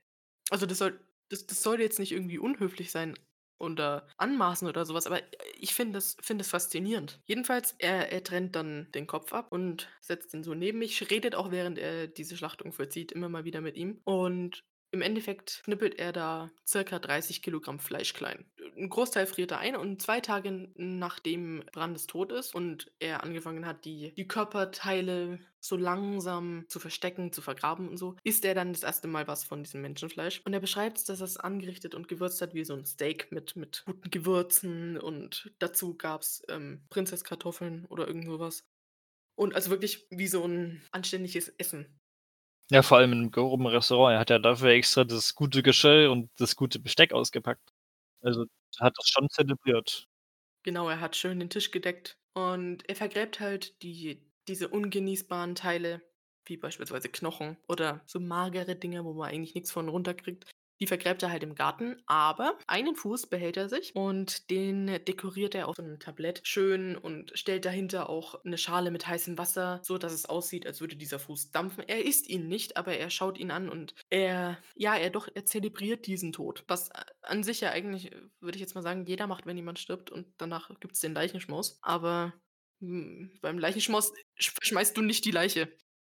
[0.50, 1.00] Also, das soll
[1.30, 3.14] das das soll jetzt nicht irgendwie unhöflich sein
[3.60, 5.22] oder anmaßen oder sowas, aber
[5.58, 7.22] ich finde das finde das faszinierend.
[7.26, 11.36] Jedenfalls, er er trennt dann den Kopf ab und setzt ihn so neben mich, redet
[11.36, 16.00] auch, während er diese Schlachtung vollzieht, immer mal wieder mit ihm und im Endeffekt knippelt
[16.00, 18.46] er da circa 30 Kilogramm Fleisch klein.
[18.78, 23.66] Ein Großteil friert er ein und zwei Tage nachdem Brandes tot ist und er angefangen
[23.66, 28.72] hat, die, die Körperteile so langsam zu verstecken, zu vergraben und so, isst er dann
[28.74, 30.42] das erste Mal was von diesem Menschenfleisch.
[30.46, 33.32] Und er beschreibt es, dass er es angerichtet und gewürzt hat wie so ein Steak
[33.32, 38.64] mit, mit guten Gewürzen und dazu gab es ähm, Prinzesskartoffeln oder irgend sowas.
[39.36, 41.99] Und also wirklich wie so 'n anständiges Essen.
[42.72, 44.14] Ja, vor allem 'nem groben Restaurant.
[44.14, 47.68] Er hat ja dafür extra das gute Geschirr und das gute Besteck ausgepackt.
[48.22, 48.46] Also,
[48.80, 50.06] hat das schon zelebriert.
[50.66, 56.02] Genau, er hat schön den Tisch gedeckt und er vergräbt halt die diese ungenießbaren Teile,
[56.46, 60.46] wie beispielsweise Knochen oder so magere Dinge, wo man eigentlich nix von runterkriegt.
[60.82, 65.54] Die vergräbt er halt im Garten, aber einen Fuß behält er sich und den dekoriert
[65.54, 69.82] er auf so 'nem Tablett schön und stellt dahinter auch 'ne Schale mit heißem Wasser,
[69.84, 71.84] so dass es aussieht, als würde dieser Fuß dampfen.
[71.86, 75.44] Er isst ihn nicht, aber er schaut ihn an und er ja, er doch er
[75.44, 79.28] zelebriert diesen Tod, was a an sich ja eigentlich, würde ich jetzt mal sagen, jeder
[79.28, 81.78] macht, wenn jemand stirbt und danach gibt's den Leichenschmaus.
[81.82, 82.34] Aber,
[82.80, 85.68] hm, beim Leichenschmaus sch verschmeißt du nicht die Leiche.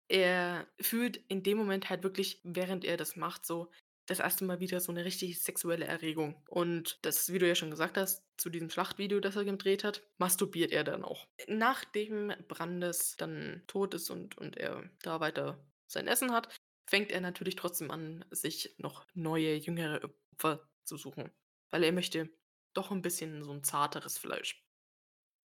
[0.08, 3.72] Er fühlt in dem Moment halt wirklich, während er das macht, so
[4.06, 4.46] das 1.
[4.46, 6.42] Mal wieder so 'ne richtig sexuelle Erregung.
[6.50, 10.04] Und das, wie du ja schon gesagt hast, zu diesem Schlachtvideo, das er gedreht hat,
[10.18, 11.28] masturbiert er dann auch.
[11.48, 16.50] Nachdem Brandes dann tot ist und und er da weiter sein Essen hat,
[16.90, 20.04] fängt er natürlich trotzdem an, sich noch neue, jüngere
[20.34, 21.32] Opfer zu suchen,
[21.72, 22.30] weil er möchte
[22.74, 24.65] doch 'n bisschen so 'n zarteres Fleisch.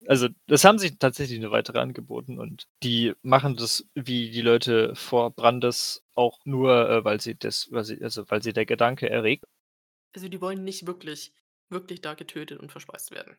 [0.07, 4.95] Also, es haben sich tatsächlich noch weitere angeboten und die machen das wie die Leute
[4.95, 9.11] vor Brandes auch nur, äh, weil sie das weil sie also, weil sie der Gedanke
[9.11, 9.45] erregt.
[10.15, 11.33] Also, die wollen nicht wirklich
[11.69, 13.37] wirklich da getötet und verspeist werden.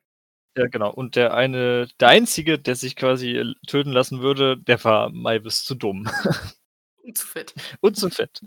[0.58, 0.92] Ja, genau.
[0.92, 5.64] Und der eine der Einzige, der sich quasi l töten lassen würde, der war Meiwes
[5.64, 6.08] zu dumm.
[7.04, 7.54] Und zu fett.
[7.82, 8.42] Und zu fett.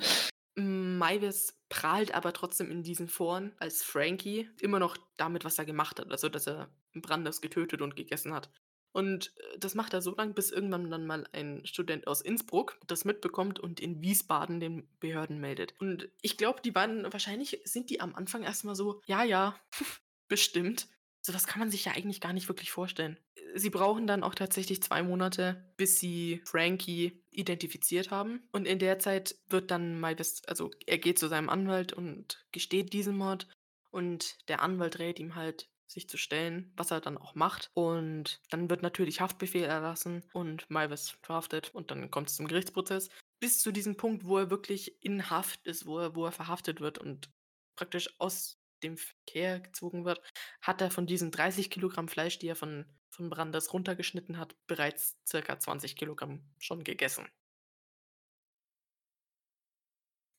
[0.55, 5.99] Meiwes prahlt aber trotzdem in diesen Foren als Frankie immer noch damit, was er gemacht
[5.99, 6.71] hat, also, dass er
[7.03, 8.51] Brandes getötet und gegessen hat.
[8.93, 12.79] Und, äh, das macht er so lang, bis irgendwann dann mal ein Student aus Innsbruck
[12.87, 15.75] das mitbekommt und in Wiesbaden den Behörden meldet.
[15.81, 19.59] Und ich glaube, die waren wahrscheinlich sind die am Anfang erst mal so: „Ja, ja,
[20.29, 20.89] bestimmt.“
[21.23, 23.19] So was kann man sich ja eigentlich gar nicht wirklich vorstellen.
[23.55, 28.47] Sie brauchen dann auch tatsächlich 2 Monate, bis sie Frankie identifiziert haben.
[28.53, 32.93] Und in der Zeit wird dann Meiwes also, er geht zu seinem Anwalt und gesteht
[32.93, 33.49] diesen Mord.
[33.91, 37.71] Und der Anwalt rät ihm halt, sich zu stellen, was er dann auch macht.
[37.75, 43.09] Und dann wird natürlich Haftbefehl erlassen und Meiwes verhaftet und dann kommt's zum Gerichtsprozess.
[43.41, 46.81] Bis zu diesem Punkt, wo er wirklich in Haft ist, wo er wo er verhaftet
[46.81, 47.31] wird und
[47.77, 50.21] praktisch aus dem Verkehr gezogen wird,
[50.61, 52.85] hat er von diesen 30 Kilogramm Fleisch, die er von
[53.15, 57.29] von Brandes runtergeschnitten hat, bereits circa 20 Kilogramm schon gegessen.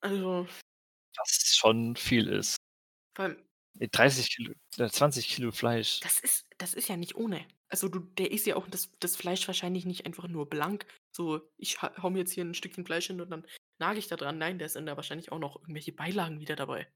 [0.02, 0.48] Also
[1.18, 2.58] Was schon viel ist.
[3.16, 3.38] Vor allem
[3.80, 6.00] Ne, 30 Kilo äh, 20 Kilo Fleisch.
[6.02, 7.46] Das ist das ist ja nicht ohne.
[7.70, 10.86] Also, du der isst ja auch das das Fleisch wahrscheinlich nicht einfach nur blank.
[11.12, 13.46] So: „Ich ha haue mir jetzt hier 'n Stückchen Fleisch hin und dann
[13.80, 16.88] nage ich da dran.“ Nein, da sind da wahrscheinlich auch noch irgendwelche Beilagen wieder dabei.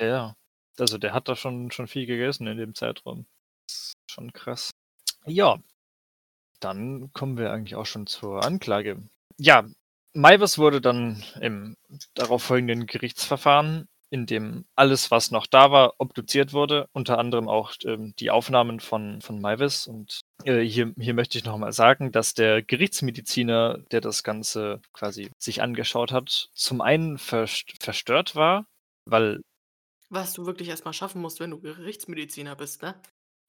[0.00, 0.36] Ja, ja.
[0.78, 3.26] Also, der hat da schon schon viel gegessen in dem Zeitraum.
[3.68, 4.70] Ist schon krass.
[5.26, 5.58] Ja.
[6.60, 9.02] Dann kommen wir eigentlich auch schon zur Anklage.
[9.38, 9.64] Ja,
[10.14, 11.76] Meiwes wurde dann im
[12.14, 17.72] darauf folgenden Gerichtsverfahren, in dem alles, was noch da war, obduziert wurde, unter anderem auch,
[17.84, 19.86] ähm, die Aufnahmen von von Meiwes.
[19.88, 24.80] Und, äh, hier hier möchte ich noch mal sagen, dass der Gerichtsmediziner, der das Ganze
[24.92, 28.66] quasi sich angeschaut hat, zum einen verst verstört war,
[29.06, 29.40] weil
[30.10, 33.00] Was du wirklich erst mal schaffen musst, wenn du Gerichtsmediziner bist, ne?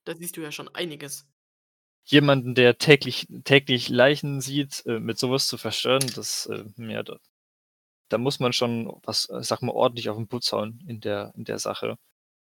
[0.06, 1.28] Da siehst du ja schon einiges.
[2.06, 7.04] Jemanden, der täglich täglich Leichen sieht, äh, mit so was zu verstören, das, äh, ja,
[8.14, 11.34] da muss man schon was, äh, sage mal, ordentlich auf 'n Putz hauen in der
[11.38, 11.98] in der Sache.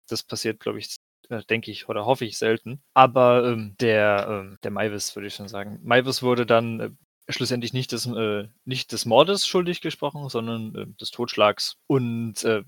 [0.08, 0.96] Das passiert, glaube ich,
[1.30, 2.82] äh, denke ich oder hoffe ich, selten.
[2.94, 6.90] Aber, ähm, der, ähm der Meiwes, würde ich schon sagen Meiwes wurde dann, äh,
[7.30, 11.76] schlussendlich nicht des äh, nicht des Mordes schuldig gesprochen, sondern, äh, des Totschlags.
[11.88, 12.64] Und, äh,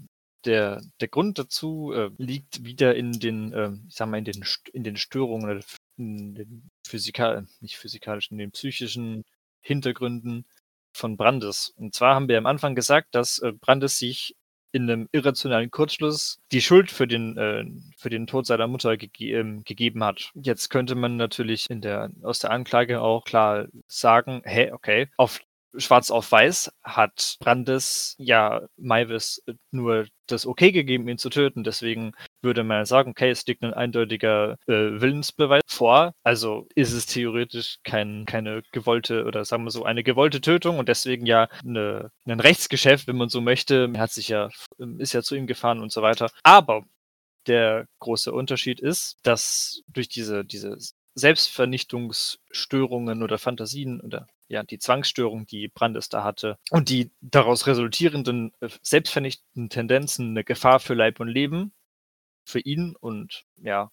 [0.47, 4.85] der der Grund dazu, liegt wieder in den, ähm, ich sage mal, in den in
[4.85, 5.63] den Störungen
[5.99, 9.25] in den physikal nicht physikalischen, in den psychischen
[9.63, 10.47] Hintergründen
[10.97, 11.75] von Brandes.
[11.79, 14.37] Und zwar haben wir am Anfang gesagt, dass, äh, Brandes sich
[14.73, 17.65] in 'nem irrationalen Kurzschluss die Schuld für den, äh
[17.97, 20.31] für den Tod seiner Mutter gege ähm, gegeben hat.
[20.35, 25.41] Jetzt könnte man natürlich in der aus der Anklage auch klar sagen: „Hä, okay, auf
[25.77, 31.63] schwarz auf weiß hat Brandes ja Meiwes, äh, nur das Okay gegeben, ihn zu töten.“
[31.65, 32.13] Deswegen
[32.43, 37.79] würde man sagen: „Okay, es liegt 'nen eindeutiger, äh, Willensbeweis vor.“ Also, ist es theoretisch
[37.85, 42.41] kein keine gewollte oder sagen wir so, eine gewollte Tötung und deswegen ja 'ne 'nen
[42.41, 43.89] Rechtsgeschäft, wenn man so möchte.
[43.95, 44.67] Er hat sich ja f
[44.99, 46.31] ist ja zu ihm gefahren und so weiter.
[46.43, 46.83] Aber
[47.49, 50.77] der große Unterschied ist, dass durch diese diese
[51.17, 58.53] Selbstvernichtungsstörungen oder Phantasien oder, ja, die Zwangsstörung, die Brandes da hatte und die daraus resultierenden,
[58.61, 61.73] äh, selbstvernichtenden Tendenzen 'ne Gefahr für Leib und Leben
[62.47, 63.91] für ihn und, ja,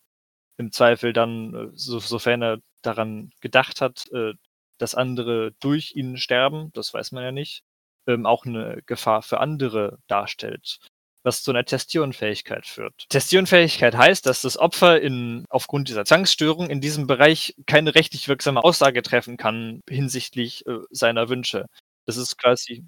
[0.58, 4.34] im Zweifel dann, äh, so sofern er daran gedacht hat, äh,
[4.80, 7.64] dass andere durch ihn sterben, das weiß man ja nicht,
[8.08, 10.80] ähm, auch eine Gefahr für andere darstellt
[11.24, 13.05] was zu einer Testionfähigkeit führt.
[13.09, 18.63] Testionfähigkeit heißt, dass das Opfer in, aufgrund dieser Zwangsstörung in diesem Bereich keine rechtlich wirksame
[18.63, 21.65] Aussage treffen kann hinsichtlich äh, seiner Wünsche.
[22.05, 22.86] Das ist quasi.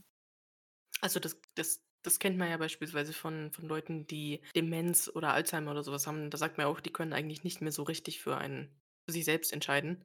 [1.01, 5.71] Also das, das, das kennt man ja beispielsweise von, von Leuten, die Demenz oder Alzheimer
[5.71, 6.29] oder sowas haben.
[6.29, 8.69] Da sagt man auch, die können eigentlich nicht mehr so richtig für einen,
[9.07, 10.03] für sich selbst entscheiden.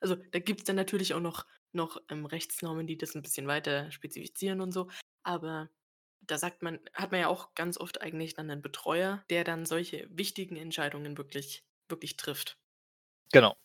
[0.00, 3.46] Also da gibt es dann natürlich auch noch, noch ähm, Rechtsnormen, die das ein bisschen
[3.46, 4.88] weiter spezifizieren und so.
[5.24, 5.68] Aber
[6.28, 9.66] da sagt man, hat man ja auch ganz oft eigentlich dann einen Betreuer, der dann
[9.66, 12.58] solche wichtigen Entscheidungen wirklich, wirklich trifft.
[13.32, 13.56] Genau.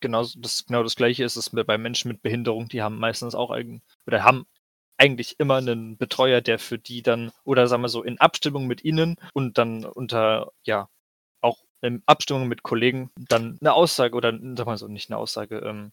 [0.00, 3.50] Genau das, genau das gleiche ist es bei Menschen mit Behinderung, die haben meistens auch
[3.50, 4.46] eigen, oder haben
[4.98, 8.84] eigentlich immer einen Betreuer, der für die dann, oder sagen wir so, in Abstimmung mit
[8.84, 10.88] ihnen und dann unter, ja,
[11.40, 15.58] auch in Abstimmung mit Kollegen dann eine Aussage oder, sag mal so, nicht eine Aussage,
[15.58, 15.92] ähm,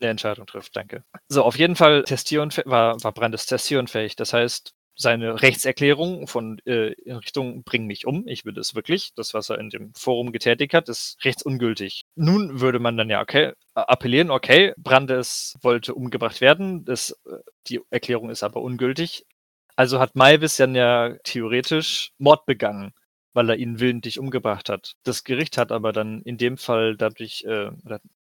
[0.00, 1.04] eine Entscheidung trifft, danke.
[1.28, 4.16] So, auf jeden Fall war, war Brandes testierenfähig.
[4.16, 9.12] Das heißt, seine Rechtserklärung von äh, in Richtung bring mich um, ich will es wirklich,
[9.14, 12.04] das, was er in dem Forum getätigt hat, ist rechtsungültig.
[12.14, 17.80] Nun würde man dann ja okay, appellieren, okay, Brandes wollte umgebracht werden, das, äh, die
[17.90, 19.26] Erklärung ist aber ungültig.
[19.76, 22.92] Also hat Maivis dann ja theoretisch Mord begangen,
[23.32, 24.94] weil er ihn willentlich umgebracht hat.
[25.02, 27.70] Das Gericht hat aber dann in dem Fall dadurch, äh,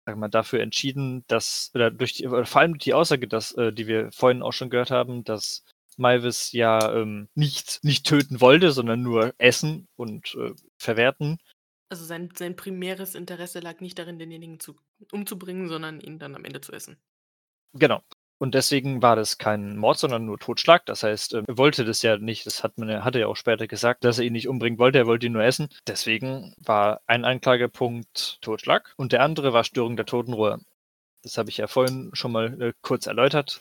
[0.05, 3.87] sagen wir, dafür entschieden, dass, oder durch die, vor allem die Aussage, dass, äh, die
[3.87, 5.65] wir vorhin auch schon gehört haben, dass
[5.99, 11.39] Malvis ja ähm, nicht, nicht töten wollte, sondern nur essen und äh, verwerten.
[11.91, 14.77] Also sein, sein primäres Interesse lag nicht darin, denjenigen zu,
[15.11, 16.99] umzubringen, sondern ihn dann am Ende zu essen.
[17.73, 18.03] Genau.
[18.41, 20.87] Und deswegen war das kein Mord, sondern nur Totschlag.
[20.87, 22.47] Das heißt, ähm, er wollte das ja nicht.
[22.47, 24.99] Das hat man, hat er ja auch später gesagt, dass er ihn nicht umbringen wollte.
[24.99, 25.69] Er wollte ihn nur essen.
[25.87, 30.61] Deswegen war ein Anklagepunkt Totschlag und der andere war Störung der Totenruhe.
[31.23, 33.61] Das habe ich ja vorhin schon mal äh, kurz erläutert.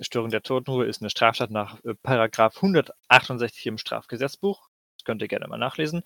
[0.00, 4.68] Störung der Totenruhe ist eine Straftat nach äh, Paragraph 168 im Strafgesetzbuch.
[4.98, 6.02] Das könnt ihr gerne mal nachlesen.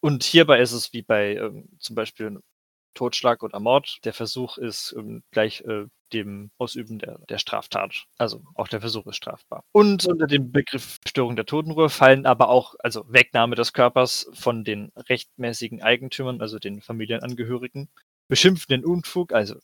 [0.00, 2.40] Und hierbei ist es wie bei ähm, zum Beispiel
[2.94, 3.98] Totschlag oder Mord.
[4.04, 8.04] Der Versuch ist ähm, gleich äh, dem Ausüben der, der Straftat.
[8.18, 9.64] Also auch der Versuch ist strafbar.
[9.72, 14.64] Und unter dem Begriff Störung der Totenruhe fallen aber auch, also Wegnahme des Körpers von
[14.64, 17.88] den rechtmäßigen Eigentümern, also den Familienangehörigen,
[18.28, 19.56] beschimpfenden Unfug, also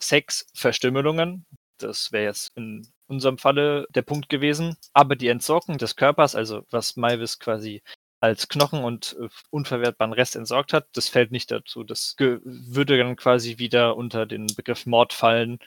[0.00, 1.46] Sex, Verstümmelungen.
[1.78, 4.76] Das wäre jetzt in unserem Falle der Punkt gewesen.
[4.92, 7.82] Aber die Entsorgung des Körpers, also was Malvis quasi
[8.20, 11.82] als Knochen und äh, unverwertbaren Rest entsorgt hat, das fällt nicht dazu.
[11.82, 15.58] Das würde dann quasi wieder unter den Begriff Mord fallen.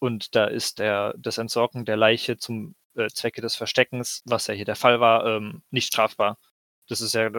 [0.00, 4.54] Und da ist der, das Entsorgen der Leiche zum äh, Zwecke des Versteckens, was ja
[4.54, 6.38] hier der Fall war, ähm, nicht strafbar.
[6.88, 7.30] Das ist ja,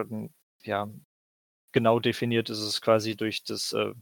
[0.62, 0.88] ja
[1.72, 3.92] genau definiert, ist es quasi durch das äh,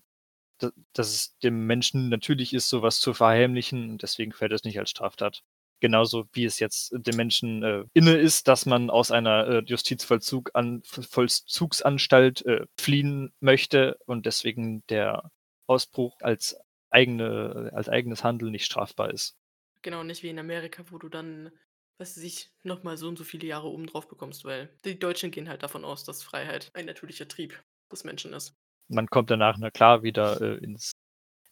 [0.93, 4.91] dass es dem Menschen natürlich ist, sowas zu verheimlichen und deswegen fällt es nicht als
[4.91, 5.43] Straftat.
[5.81, 12.47] Genauso wie es jetzt dem Menschen äh, inne ist, dass man aus einer äh, Justizvollzugsanstalt
[12.47, 15.33] äh, fliehen möchte und deswegen der
[15.67, 16.57] Ausbruch als
[16.91, 19.37] eigene, als eigenes Handeln nicht strafbar ist.
[19.83, 21.51] Genau, nicht wie in Amerika, wo du dann,
[21.99, 25.33] was weiß ich, nochmal so und so viele Jahre oben drauf bekommst, weil die Deutschen
[25.33, 27.61] gehen halt davon aus, dass Freiheit ein natürlicher Trieb
[27.91, 28.57] des Menschen ist
[28.93, 30.93] man kommt danach, na klar, wieder äh, ins,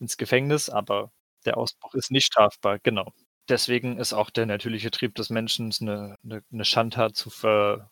[0.00, 1.12] ins Gefängnis, aber
[1.44, 3.12] der Ausbruch ist nicht strafbar, genau.
[3.48, 7.90] Deswegen ist auch der natürliche Trieb des Menschen eine, eine, eine Schandtat zu, ver,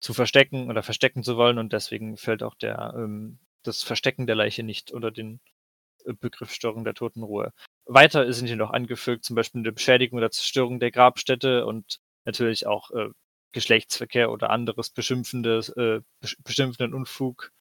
[0.00, 4.36] zu verstecken oder verstecken zu wollen und deswegen fällt auch der, ähm, das Verstecken der
[4.36, 5.40] Leiche nicht unter den
[6.06, 7.52] äh, Begriff Störung der Totenruhe.
[7.86, 12.66] Weiter sind hier noch angefügt, zum Beispiel eine Beschädigung oder Zerstörung der Grabstätte und natürlich
[12.66, 13.10] auch äh,
[13.52, 16.00] Geschlechtsverkehr oder anderes beschimpfendes, äh,
[16.44, 17.52] beschimpfenden Unfug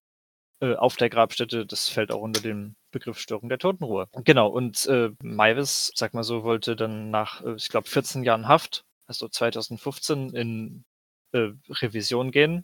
[0.61, 4.07] äh, auf der Grabstätte, das fällt auch unter den Begriff Störung der Totenruhe.
[4.23, 8.47] Genau, und äh, Maivis, sag mal so, wollte dann nach, äh, ich glaube, 14 Jahren
[8.47, 10.85] Haft, also 2015, in
[11.33, 12.63] äh, Revision gehen.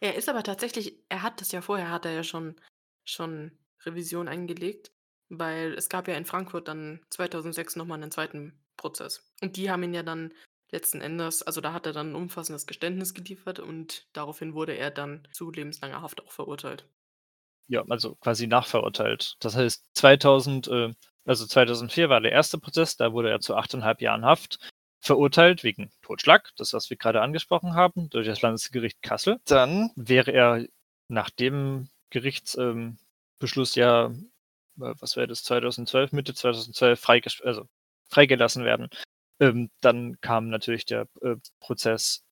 [0.00, 2.56] Er ist aber tatsächlich, er hat das ja vorher, hat er ja schon,
[3.04, 3.52] schon
[3.84, 4.90] Revision eingelegt,
[5.28, 9.32] weil es gab ja in Frankfurt dann 2006 nochmal einen zweiten Prozess.
[9.40, 10.32] Und die haben ihn ja dann
[10.72, 14.90] letzten Endes, also da hat er dann ein umfassendes Geständnis geliefert und daraufhin wurde er
[14.90, 16.88] dann zu lebenslanger Haft auch verurteilt
[17.68, 19.36] ja, also quasi nachverurteilt.
[19.40, 20.92] Das heißt, 2000, äh,
[21.24, 24.58] also 2004 war der erste Prozess, da wurde er zu achteinhalb Jahren Haft
[25.00, 29.40] verurteilt wegen Totschlag, das was wir gerade angesprochen haben, durch das Landesgericht Kassel.
[29.46, 30.66] Dann wäre er
[31.08, 37.66] nach dem Gerichtsbeschluss ähm, ja, äh, was wäre das, 2012, Mitte 2012 freiges also
[38.08, 38.88] freigelassen werden.
[39.40, 42.22] Ähm, dann kam natürlich der äh, Prozess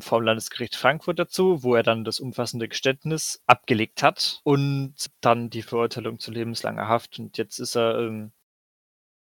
[0.00, 5.62] vom Landesgericht Frankfurt dazu, wo er dann das umfassende Geständnis abgelegt hat und dann die
[5.62, 7.18] Verurteilung zu lebenslanger Haft.
[7.18, 8.32] Und jetzt ist er ähm,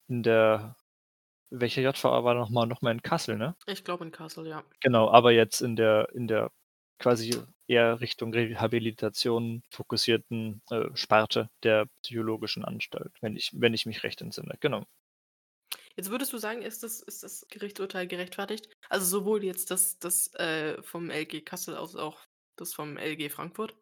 [0.09, 0.77] in der
[1.51, 3.55] welche JVA war noch mal noch mal in Kassel, ne?
[3.67, 4.65] Ich glaube in Kassel, ja.
[4.81, 6.51] Genau, aber jetzt in der in der
[6.99, 7.35] quasi
[7.67, 14.21] eher Richtung Rehabilitation fokussierten, äh, Sparte der psychologischen Anstalt, wenn ich wenn ich mich recht
[14.21, 14.85] entsinne, genau.
[15.97, 18.69] Jetzt würdest du sagen, ist das ist das Gerichtsurteil gerechtfertigt?
[18.89, 22.21] Also, sowohl jetzt das das, äh, vom LG Kassel als auch
[22.57, 23.75] das vom LG Frankfurt?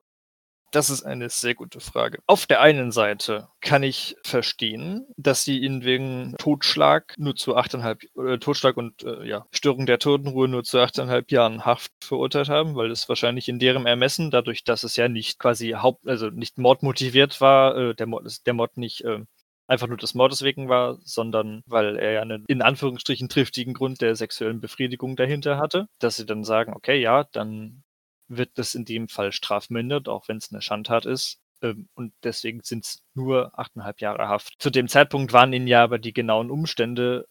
[0.75, 2.21] Das ist eine sehr gute Frage.
[2.27, 8.07] Auf der einen Seite kann ich verstehen, dass sie ihn wegen Totschlag nur zu 8,5
[8.17, 12.75] äh, Totschlag und, äh, ja, Störung der Totenruhe nur zu 8,5 Jahren Haft verurteilt haben,
[12.75, 16.57] weil es wahrscheinlich in deren Ermessen, dadurch, dass es ja nicht quasi Haupt also nicht
[16.57, 19.21] mordmotiviert war, äh, der Mord der Mord nicht, äh,
[19.73, 24.01] einfach nur des Mordes wegen war, sondern weil er ja einen in Anführungsstrichen triftigen Grund
[24.01, 27.83] der sexuellen Befriedigung dahinter hatte, dass sie dann sagen: „Okay, ja, dann
[28.29, 31.41] wird das in dem Fall strafmindert, auch wenn es eine Schandtat ist.
[31.63, 34.55] Ähm, und deswegen sind es nur 8,5 Jahre Haft.
[34.59, 37.27] Zu dem Zeitpunkt waren ihnen ja aber die genauen Umstände,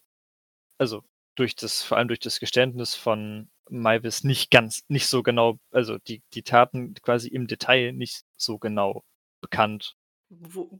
[0.78, 1.04] also
[1.36, 5.98] durch das, vor allem durch das Geständnis von Maivis nicht ganz, nicht so genau, also
[6.00, 9.04] die, die Taten quasi im Detail nicht so genau
[9.42, 9.96] bekannt.
[10.30, 10.80] Wo,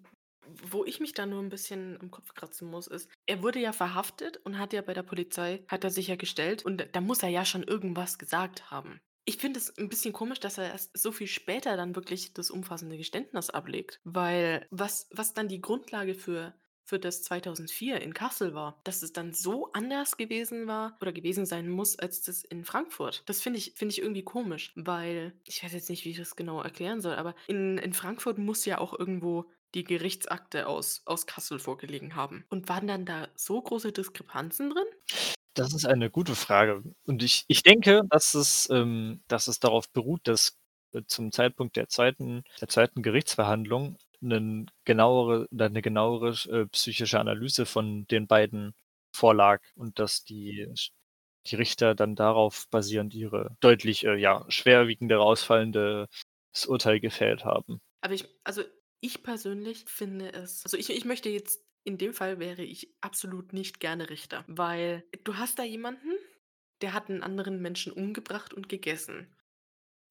[0.70, 3.74] wo ich mich da nur ein bisschen am Kopf kratzen muss, ist, er wurde ja
[3.74, 7.24] verhaftet und hat ja bei der Polizei, hat er sich ja gestellt und da muss
[7.24, 9.02] er ja schon irgendwas gesagt haben.
[9.26, 12.50] Ich finde es ein bisschen komisch, dass er erst so viel später dann wirklich das
[12.50, 18.54] umfassende Geständnis ablegt, weil was was dann die Grundlage für für das 2004 in Kassel
[18.54, 22.66] war, dass es dann so anders gewesen war oder gewesen sein muss als das in
[22.66, 23.24] Frankfurt.
[23.28, 26.36] Das finde ich finde ich irgendwie komisch, weil ich weiß jetzt nicht, wie ich das
[26.36, 31.26] genau erklären soll, aber in in Frankfurt muss ja auch irgendwo die Gerichtsakte aus aus
[31.28, 32.46] Kassel vorgelegen haben.
[32.50, 34.86] Und waren dann da so große Diskrepanzen drin?
[35.58, 36.82] Das ist eine gute Frage.
[37.06, 40.58] Und ich ich denke, dass es ähm, dass es darauf beruht, dass,
[40.94, 47.20] äh, zum Zeitpunkt der zweiten der zweiten Gerichtsverhandlung 'nen genauere oder 'ne genauere äh, psychische
[47.20, 48.74] Analyse von den beiden
[49.14, 50.74] vorlag und dass die
[51.48, 56.08] die Richter dann darauf basierend ihre deutlich, äh, ja, schwerwiegendere ausfallendes
[56.68, 57.82] Urteil gefällt haben.
[58.04, 58.64] Aber ich also,
[59.02, 63.54] ich persönlich finde es also, ich ich möchte jetzt in dem Fall wäre ich absolut
[63.54, 66.10] nicht gerne Richter, weil du hast da jemanden,
[66.82, 69.36] der hat einen anderen Menschen umgebracht und gegessen.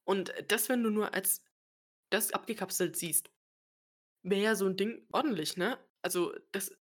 [0.05, 1.45] Und das, wenn du nur als
[2.11, 3.30] das abgekapselt siehst,
[4.22, 5.78] wäre ja so ein Ding ordentlich, ne?
[6.03, 6.76] Also, das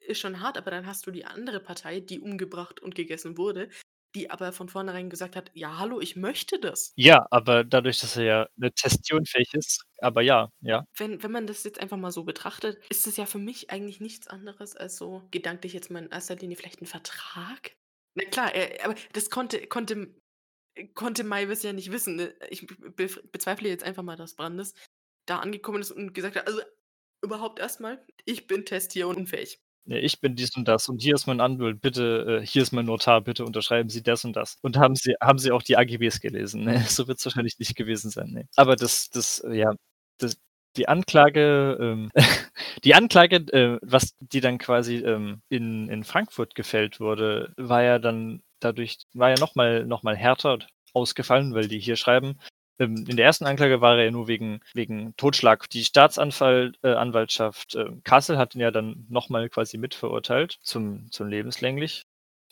[0.00, 3.70] ist schon hart, aber dann hast du die andere Partei, die umgebracht und gegessen wurde,
[4.14, 8.16] die aber von vornherein gesagt hat: „Ja, hallo, ich möchte das.“ Ja, aber dadurch, dass
[8.16, 10.84] er ja, ne, testionfähig ist aber ja, ja.
[10.96, 14.00] Wenn wenn man das jetzt einfach mal so betrachtet, ist es ja für mich eigentlich
[14.00, 17.76] nichts anderes als so gedanklich jetzt mal in erster Linie vielleicht ein Vertrag?
[18.14, 20.14] Na klar, äh, aber das konnte konnte
[20.94, 22.34] konnte Maivis ja nicht wissen, ne?
[22.50, 24.74] Ich be bezweifle jetzt einfach mal, dass Brandes
[25.26, 26.62] da angekommen ist und gesagt hat: „Also,
[27.24, 31.40] überhaupt erstmal, ich bin testierunfähig.“ „Ne, ich bin dies und das und hier ist mein
[31.40, 34.94] Anwalt, bitte äh, hier ist mein Notar, bitte unterschreiben Sie das und das.“ Und haben
[34.96, 36.64] Sie haben Sie auch die AGBs gelesen?
[36.64, 38.46] Ne, so wird's wahrscheinlich nicht gewesen sein, ne.
[38.56, 39.74] Aber das das, äh, ja
[40.18, 40.36] das
[40.76, 42.10] die Anklage, ähm
[42.84, 47.98] die Anklage, äh, was die dann quasi, ähm, in in Frankfurt gefällt wurde, war ja
[47.98, 50.58] dann dadurch war ja noch mal noch mal härter
[50.94, 52.38] ausgefallen, weil die hier schreiben,
[52.78, 55.68] in der ersten Anklage war er ja nur wegen wegen Totschlag.
[55.70, 61.28] Die Staatsanwal äh, äh, Kassel hat ihn ja dann noch mal quasi mitverurteilt zum zum
[61.28, 62.04] lebenslänglich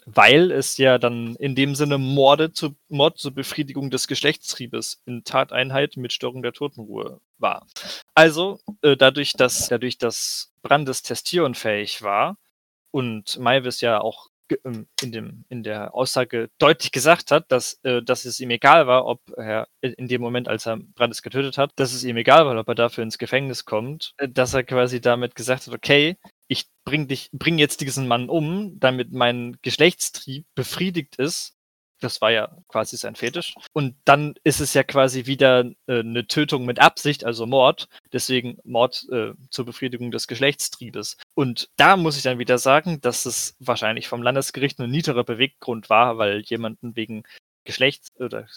[0.07, 5.25] weil es ja dann in dem Sinne Morde zu Mord zur Befriedigung des Geschlechtstriebes in
[5.25, 7.67] Tateinheit mit Störung der Totenruhe war.
[8.15, 12.37] Also, äh, dadurch, dass dadurch, dass Brandes testierunfähig war
[12.91, 14.32] und Maivis ja auch ähm,
[14.65, 19.07] in dem in der Aussage deutlich gesagt hat, dass äh, dass es ihm egal war,
[19.07, 22.59] ob er in dem Moment, als er Brandes getötet hat, dass es ihm egal war,
[22.59, 26.17] ob er dafür ins Gefängnis kommt, äh, dass er quasi damit gesagt hat: „Okay,
[26.49, 31.55] ich bringe dich, bring jetzt diesen Mann um, damit mein Geschlechtstrieb befriedigt ist.
[32.03, 33.55] Das war ja quasi sein Fetisch.
[33.73, 37.89] Und dann ist es ja quasi wieder äh, eine Tötung mit Absicht, also Mord.
[38.13, 41.17] Deswegen Mord äh, zur Befriedigung des Geschlechtstriebes.
[41.35, 45.91] Und da muss ich dann wieder sagen, dass es wahrscheinlich vom Landesgericht ein niederer Beweggrund
[45.91, 47.23] war, weil jemanden wegen
[47.65, 48.49] Geschlechts oder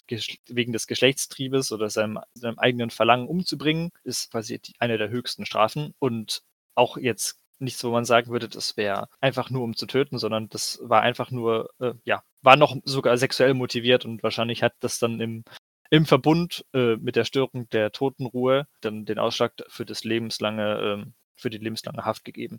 [0.48, 5.46] wegen des Geschlechtstriebes oder seinem, seinem eigenen Verlangen umzubringen, ist quasi die, eine der höchsten
[5.46, 5.94] Strafen.
[6.00, 6.42] Und
[6.74, 10.48] auch jetzt nichts, wo man sagen würde, das wäre einfach nur um zu töten, sondern
[10.48, 14.98] das war einfach nur, äh, ja, war noch sogar sexuell motiviert und wahrscheinlich hat das
[14.98, 15.44] dann im,
[15.90, 21.10] im Verbund äh, mit der Störung der Totenruhe dann den Ausschlag für das lebenslange, äh,
[21.36, 22.58] für die lebenslange Haft gegeben.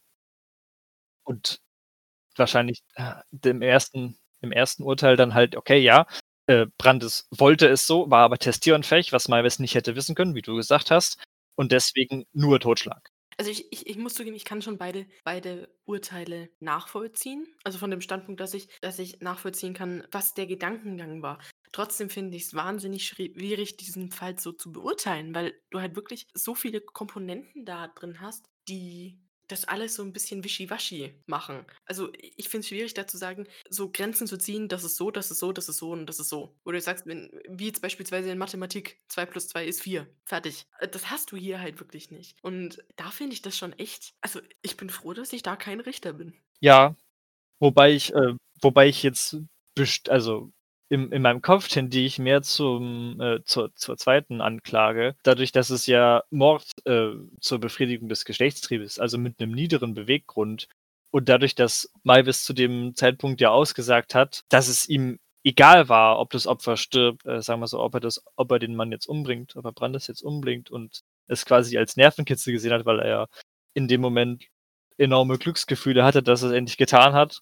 [1.23, 1.59] Und
[2.37, 6.07] wahrscheinlich äh, im ersten, im ersten Urteil dann halt, okay, ja,
[6.47, 10.41] äh, Brandes wollte es so, war aber testierunfähig, was Malves nicht hätte wissen können, wie
[10.41, 11.23] du gesagt hast,
[11.55, 13.11] und deswegen nur Totschlag.
[13.39, 17.47] Also ich ich ich muss zugeben, ich kann schon beide beide Urteile nachvollziehen.
[17.63, 21.39] Also von dem Standpunkt, dass ich dass ich nachvollziehen kann, was der Gedankengang war.
[21.71, 26.55] Trotzdem finde ich's wahnsinnig schwierig, diesen Fall so zu beurteilen, weil du halt wirklich so
[26.55, 31.65] viele Komponenten da drin hast, die das alles so 'n bisschen wischiwaschi machen.
[31.85, 35.11] Also, ich finde es schwierig, da zu sagen, so Grenzen zu ziehen, das ist so,
[35.11, 36.55] das ist so, das ist so und das ist so.
[36.65, 40.63] Wo du sagst, wenn wie jetzt beispielsweise in Mathematik 2 + 2 ist 4, fertig.
[40.79, 42.35] Äh, das hast du hier halt wirklich nicht.
[42.43, 45.79] Und da finde ich das schon echt also, ich bin froh, dass ich da kein
[45.79, 46.37] Richter bin.
[46.63, 46.95] Ja,
[47.59, 49.37] wobei ich äh, wobei ich jetzt
[50.09, 50.51] also
[50.89, 54.39] in in meinem Kopf tendiere ich mehr zum äh, zur zur 2.
[54.41, 57.09] Anklage, dadurch, dass es ja Mord, äh,
[57.41, 60.67] zur Befriedigung des Geschlechtstriebes, also mit 'nem niederen Beweggrund
[61.11, 66.19] und dadurch, dass Meiwes zu dem Zeitpunkt ja ausgesagt hat, dass es ihm egal war,
[66.19, 68.91] ob das Opfer stirbt, äh, sagen wir so, ob er das ob er den Mann
[68.91, 72.99] jetzt umbringt, ob er Brandes jetzt umbringt und es quasi als Nervenkitzel gesehen hat, weil
[72.99, 73.27] er ja
[73.73, 74.45] in dem Moment
[74.97, 77.41] enorme Glücksgefühle hatte, dass er's endlich getan hat.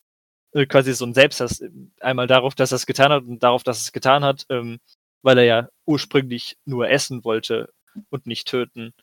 [0.55, 1.61] Äh, quasi so 'n Selbsthass
[1.99, 4.79] einmal darauf, dass er's getan hat und darauf, dass er's getan hat, ähm,
[5.21, 7.73] weil er ja ursprünglich nur essen wollte
[8.09, 8.93] und nicht töten.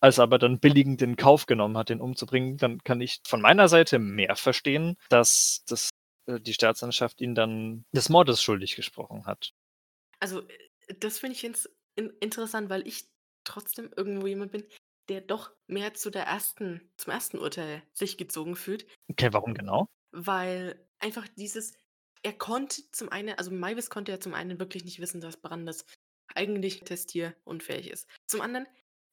[0.00, 3.40] Als er aber dann billigend in Kauf genommen hat, den umzubringen, dann kann ich von
[3.42, 5.90] meiner Seite mehr verstehen, dass dass,
[6.26, 9.52] äh, die Staatsanwaltschaft ihn dann des Mordes schuldig gesprochen hat.
[10.22, 13.08] Also, äh, das finde ich jetzt in interessant, weil ich
[13.44, 14.64] trotzdem irgendwo jemand bin,
[15.08, 16.80] der doch mehr zu der 1.
[16.96, 17.38] zum 1.
[17.40, 18.86] Urteil sich gezogen fühlt.
[19.10, 19.88] Okay, warum genau?
[20.12, 21.74] Weil einfach dieses
[22.22, 25.84] er konnte zum einen also Meiwes konnte ja zum einen wirklich nicht wissen, dass Brandes
[26.34, 28.06] eigentlich testierunfähig ist.
[28.28, 28.66] Zum anderen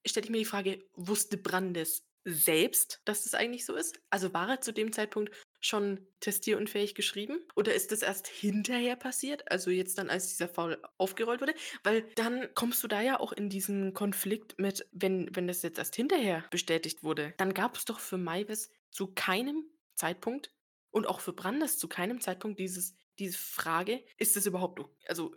[0.06, 4.00] stelle ich mir die Frage, wusste Brandes selbst, dass das eigentlich so ist?
[4.10, 9.50] Also, war er zu dem Zeitpunkt schon testierunfähig geschrieben oder ist das erst hinterher passiert,
[9.52, 11.54] also jetzt dann, als dieser Fall aufgerollt wurde?
[11.84, 15.80] Weil dann kommst du da ja auch in diesen Konflikt mit, wenn wenn das jetzt
[15.80, 20.52] erst hinterher bestätigt wurde, dann gab's doch für Meiwes zu keinem Zeitpunkt
[20.92, 25.36] und auch für Brandes zu keinem Zeitpunkt dieses diese Frage: „Ist das überhaupt also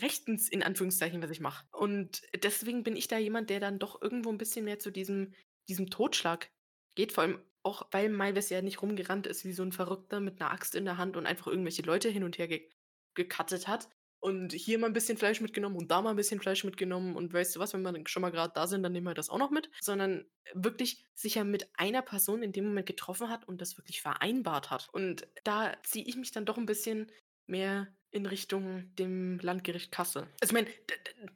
[0.00, 4.00] rechtens in Anführungszeichen, was ich mache?“ Und deswegen bin ich da jemand, der dann doch
[4.02, 5.34] irgendwo 'n bisschen mehr zu diesem
[5.68, 6.50] diesem Totschlag
[6.96, 10.40] geht, vor allem auch, weil Meiwes ja nicht rumgerannt ist wie so 'n Verrückter mit
[10.40, 12.68] 'ner Axt in der Hand und einfach irgendwelche Leute hin und her ge
[13.14, 13.88] gecuttet hat
[14.22, 17.32] und hier mal 'n bisschen Fleisch mitgenommen und da mal 'n bisschen Fleisch mitgenommen und
[17.34, 19.38] weißt du was, wenn wir schon mal grad da sind, dann nehmen wir das auch
[19.38, 23.60] noch mit, sondern wirklich sich ja mit einer Person in dem Moment getroffen hat und
[23.60, 24.88] das wirklich vereinbart hat.
[24.92, 27.10] Und da ziehe ich mich dann doch 'n bisschen
[27.48, 30.22] mehr in Richtung dem Landgericht Kassel.
[30.40, 30.68] Also, ich meine,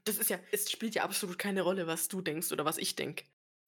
[0.04, 2.96] das ist ja es spielt ja absolut keine Rolle, was du denkst oder was ich
[2.96, 3.24] denke.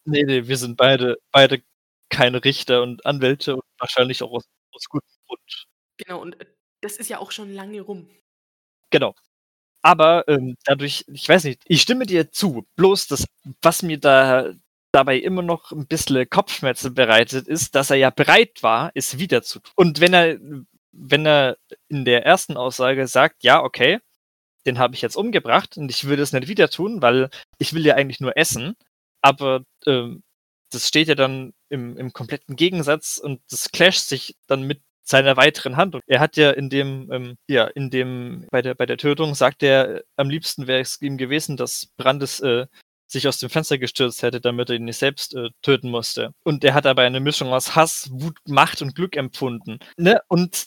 [0.06, 1.62] Ne, ne, wir sind beide beide
[2.08, 5.66] keine Richter und Anwälte und wahrscheinlich auch aus aus gutem Grund.
[5.98, 6.46] Genau und, äh,
[6.80, 8.08] das ist ja auch schon lange rum.
[8.92, 9.14] Genau.
[9.82, 13.26] Aber, ähm, dadurch ich weiß nicht, ich stimme dir zu, bloß das,
[13.62, 14.52] was mir da
[14.92, 19.42] dabei immer noch 'n bissle Kopfschmerzen bereitet, ist, dass er ja bereit war, es wieder
[19.42, 19.72] zu tun.
[19.76, 20.38] Und wenn er
[20.92, 21.58] wenn er
[21.88, 22.56] in der 1.
[22.56, 24.00] Aussage sagt: „Ja, okay,
[24.66, 27.86] den habe ich jetzt umgebracht und ich würde es nicht wieder tun, weil ich will
[27.86, 28.76] ja eigentlich nur essen.“
[29.22, 30.22] Aber, ähm,
[30.72, 35.36] das steht ja dann im im kompletten Gegensatz und das clasht sich dann mit seiner
[35.36, 36.02] weiteren Handlung.
[36.06, 39.62] Er hat ja in dem, ähm ja, in dem bei der bei der Tötung sagt
[39.62, 42.66] er, am liebsten wäre es ihm gewesen, dass Brandes, äh,
[43.10, 46.32] sich aus dem Fenster gestürzt hätte, damit er ihn nicht selbst, äh, töten musste.
[46.44, 50.20] Und er hat dabei eine Mischung aus Hass, Wut, Macht und Glück empfunden, ne?
[50.28, 50.66] Und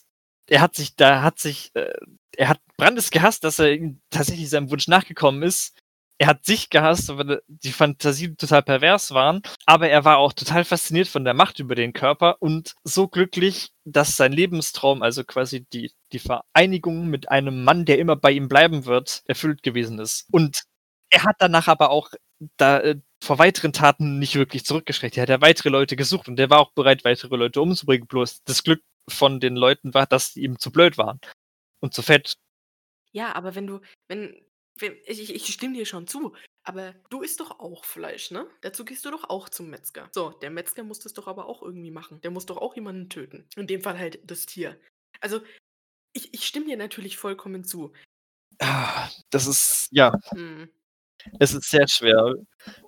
[0.49, 1.93] er hat sich da hat sich, äh
[2.37, 3.77] er hat Brandes gehasst, dass er
[4.09, 5.77] tatsächlich seinem Wunsch nachgekommen ist.
[6.21, 10.63] Er hat sich gehasst, weil die Fantasien total pervers waren, aber er war auch total
[10.63, 15.65] fasziniert von der Macht über den Körper und so glücklich, dass sein Lebenstraum, also quasi
[15.73, 20.27] die die Vereinigung mit einem Mann, der immer bei ihm bleiben wird, erfüllt gewesen ist.
[20.31, 20.61] Und
[21.09, 22.11] er hat danach aber auch
[22.55, 25.17] da, äh, vor weiteren Taten nicht wirklich zurückgeschreckt.
[25.17, 28.43] Er hat ja weitere Leute gesucht und er war auch bereit, weitere Leute umzubringen, bloß
[28.43, 31.19] das Glück von den Leuten war, dass die ihm zu blöd waren
[31.79, 32.35] und zu fett.
[33.11, 34.35] Ja, aber wenn du wenn
[34.79, 38.47] ich ich stimme dir schon zu, aber du isst doch auch Fleisch, ne?
[38.61, 40.09] Dazu gehst du doch auch zum Metzger.
[40.13, 42.21] So, der Metzger muss das doch aber auch irgendwie machen.
[42.21, 43.47] Der muss doch auch jemanden töten.
[43.55, 44.79] In dem Fall halt das Tier.
[45.21, 45.41] Also,
[46.13, 47.93] ich ich stimme dir natürlich vollkommen zu.
[48.59, 50.13] Ah, das ist ja.
[50.33, 50.69] Mhm.
[51.39, 52.35] Es ist sehr schwer.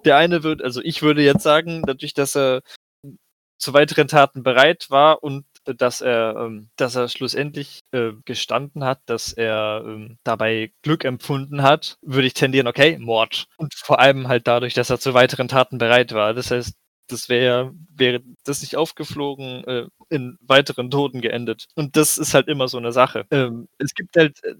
[0.05, 2.61] Der eine wird also, ich würde jetzt sagen, dadurch, dass er
[3.59, 9.01] zu weiteren Taten bereit war und dass er ähm, dass er schlussendlich, äh, gestanden hat,
[9.07, 13.45] dass er, ähm, dabei Glück empfunden hat, würde ich tendieren, okay, Mord.
[13.57, 16.33] Und vor allem halt dadurch, dass er zu weiteren Taten bereit war.
[16.33, 16.73] Das heißt,
[17.09, 21.65] das wäre wäre das nicht aufgeflogen, äh, in weiteren Toten geendet.
[21.75, 23.25] Und das ist halt immer so 'ne Sache.
[23.31, 24.55] Ähm, es gibt halt äh,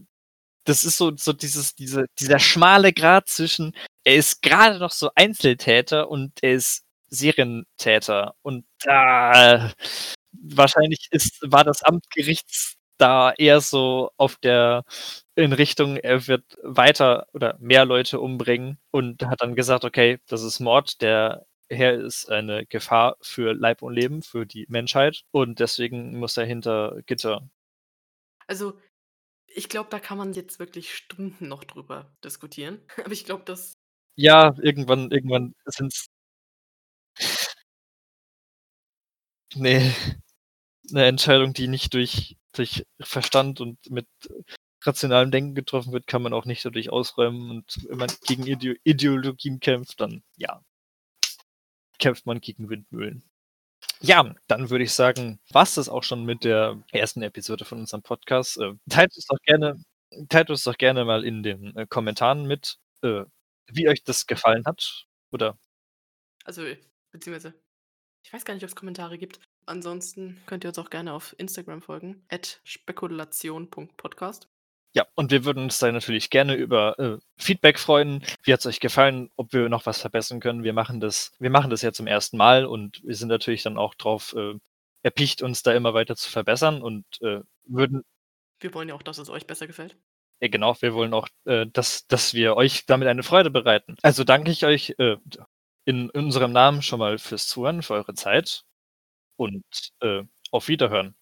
[0.66, 3.74] das ist so so dieses diese dieser schmale Grat zwischen
[4.06, 9.72] er ist grade noch so Einzeltäter und er ist Serientäter und da
[10.42, 14.84] wahrscheinlich ist war das Amtsgerichts da eher so auf der
[15.36, 20.44] in Richtung, er wird weiter oder mehr Leute umbringen und hat dann gesagt: „Okay, das
[20.44, 21.02] ist Mord.
[21.02, 26.38] Der Herr ist eine Gefahr für Leib und Leben, für die Menschheit und deswegen muss
[26.38, 27.50] er hinter Gitter.“
[28.50, 28.78] Also,
[29.48, 32.82] ich glaube, da kann man jetzt wirklich Stunden noch drüber diskutieren.
[33.06, 33.74] Aber ich glaube, das
[34.18, 36.08] Ja, irgendwann irgendwann sind's
[39.56, 39.94] Ne,
[40.92, 44.08] 'ne Entscheidung, die nicht durch durch Verstand und mit
[44.86, 48.76] rationalem Denken getroffen wird, kann man auch nicht dadurch ausräumen und wenn man gegen Ideo
[48.84, 50.62] Ideologien kämpft, dann, ja
[52.00, 53.24] kämpft man gegen Windmühlen.
[54.02, 58.04] Ja, dann würde ich sagen, war's das auch schon mit der ersten Episode von unserem
[58.04, 58.60] Podcast.
[58.60, 59.84] Äh, teilt uns doch gerne
[60.30, 63.26] teilt uns doch gerne mal in den, äh, Kommentaren mit, äh,
[63.72, 65.58] wie euch das gefallen hat, oder
[66.46, 66.64] Also,
[67.12, 67.54] beziehungsweise
[68.26, 69.40] ich weiß gar nicht, ob's Kommentare gibt.
[69.66, 72.26] Ansonsten könnt ihr uns auch gerne auf Instagram folgen,
[72.64, 74.48] @spekulation.podcast.
[74.96, 78.24] Ja, und wir würden uns da natürlich gerne über, äh, Feedback freuen.
[78.44, 79.32] Wie hat's euch gefallen?
[79.36, 80.64] Ob wir noch was verbessern können?
[80.64, 82.38] Wir machen das wir machen das ja zum 1.
[82.38, 84.54] Mal und wir sind natürlich dann auch drauf, äh,
[85.02, 88.04] erpicht, uns da immer weiter zu verbessern und, äh, würden
[88.60, 89.98] Wir wollen ja auch, dass es euch besser gefällt.
[90.42, 90.76] Ja, genau.
[90.82, 93.96] Wir wollen auch, äh, dass dass wir euch damit eine Freude bereiten.
[94.04, 95.18] Also, danke ich euch, äh,
[95.86, 98.64] in unserem Namen schon mal fürs Zuhören, für eure Zeit
[99.38, 99.64] und,
[100.02, 101.16] äh, auf Wiederhören.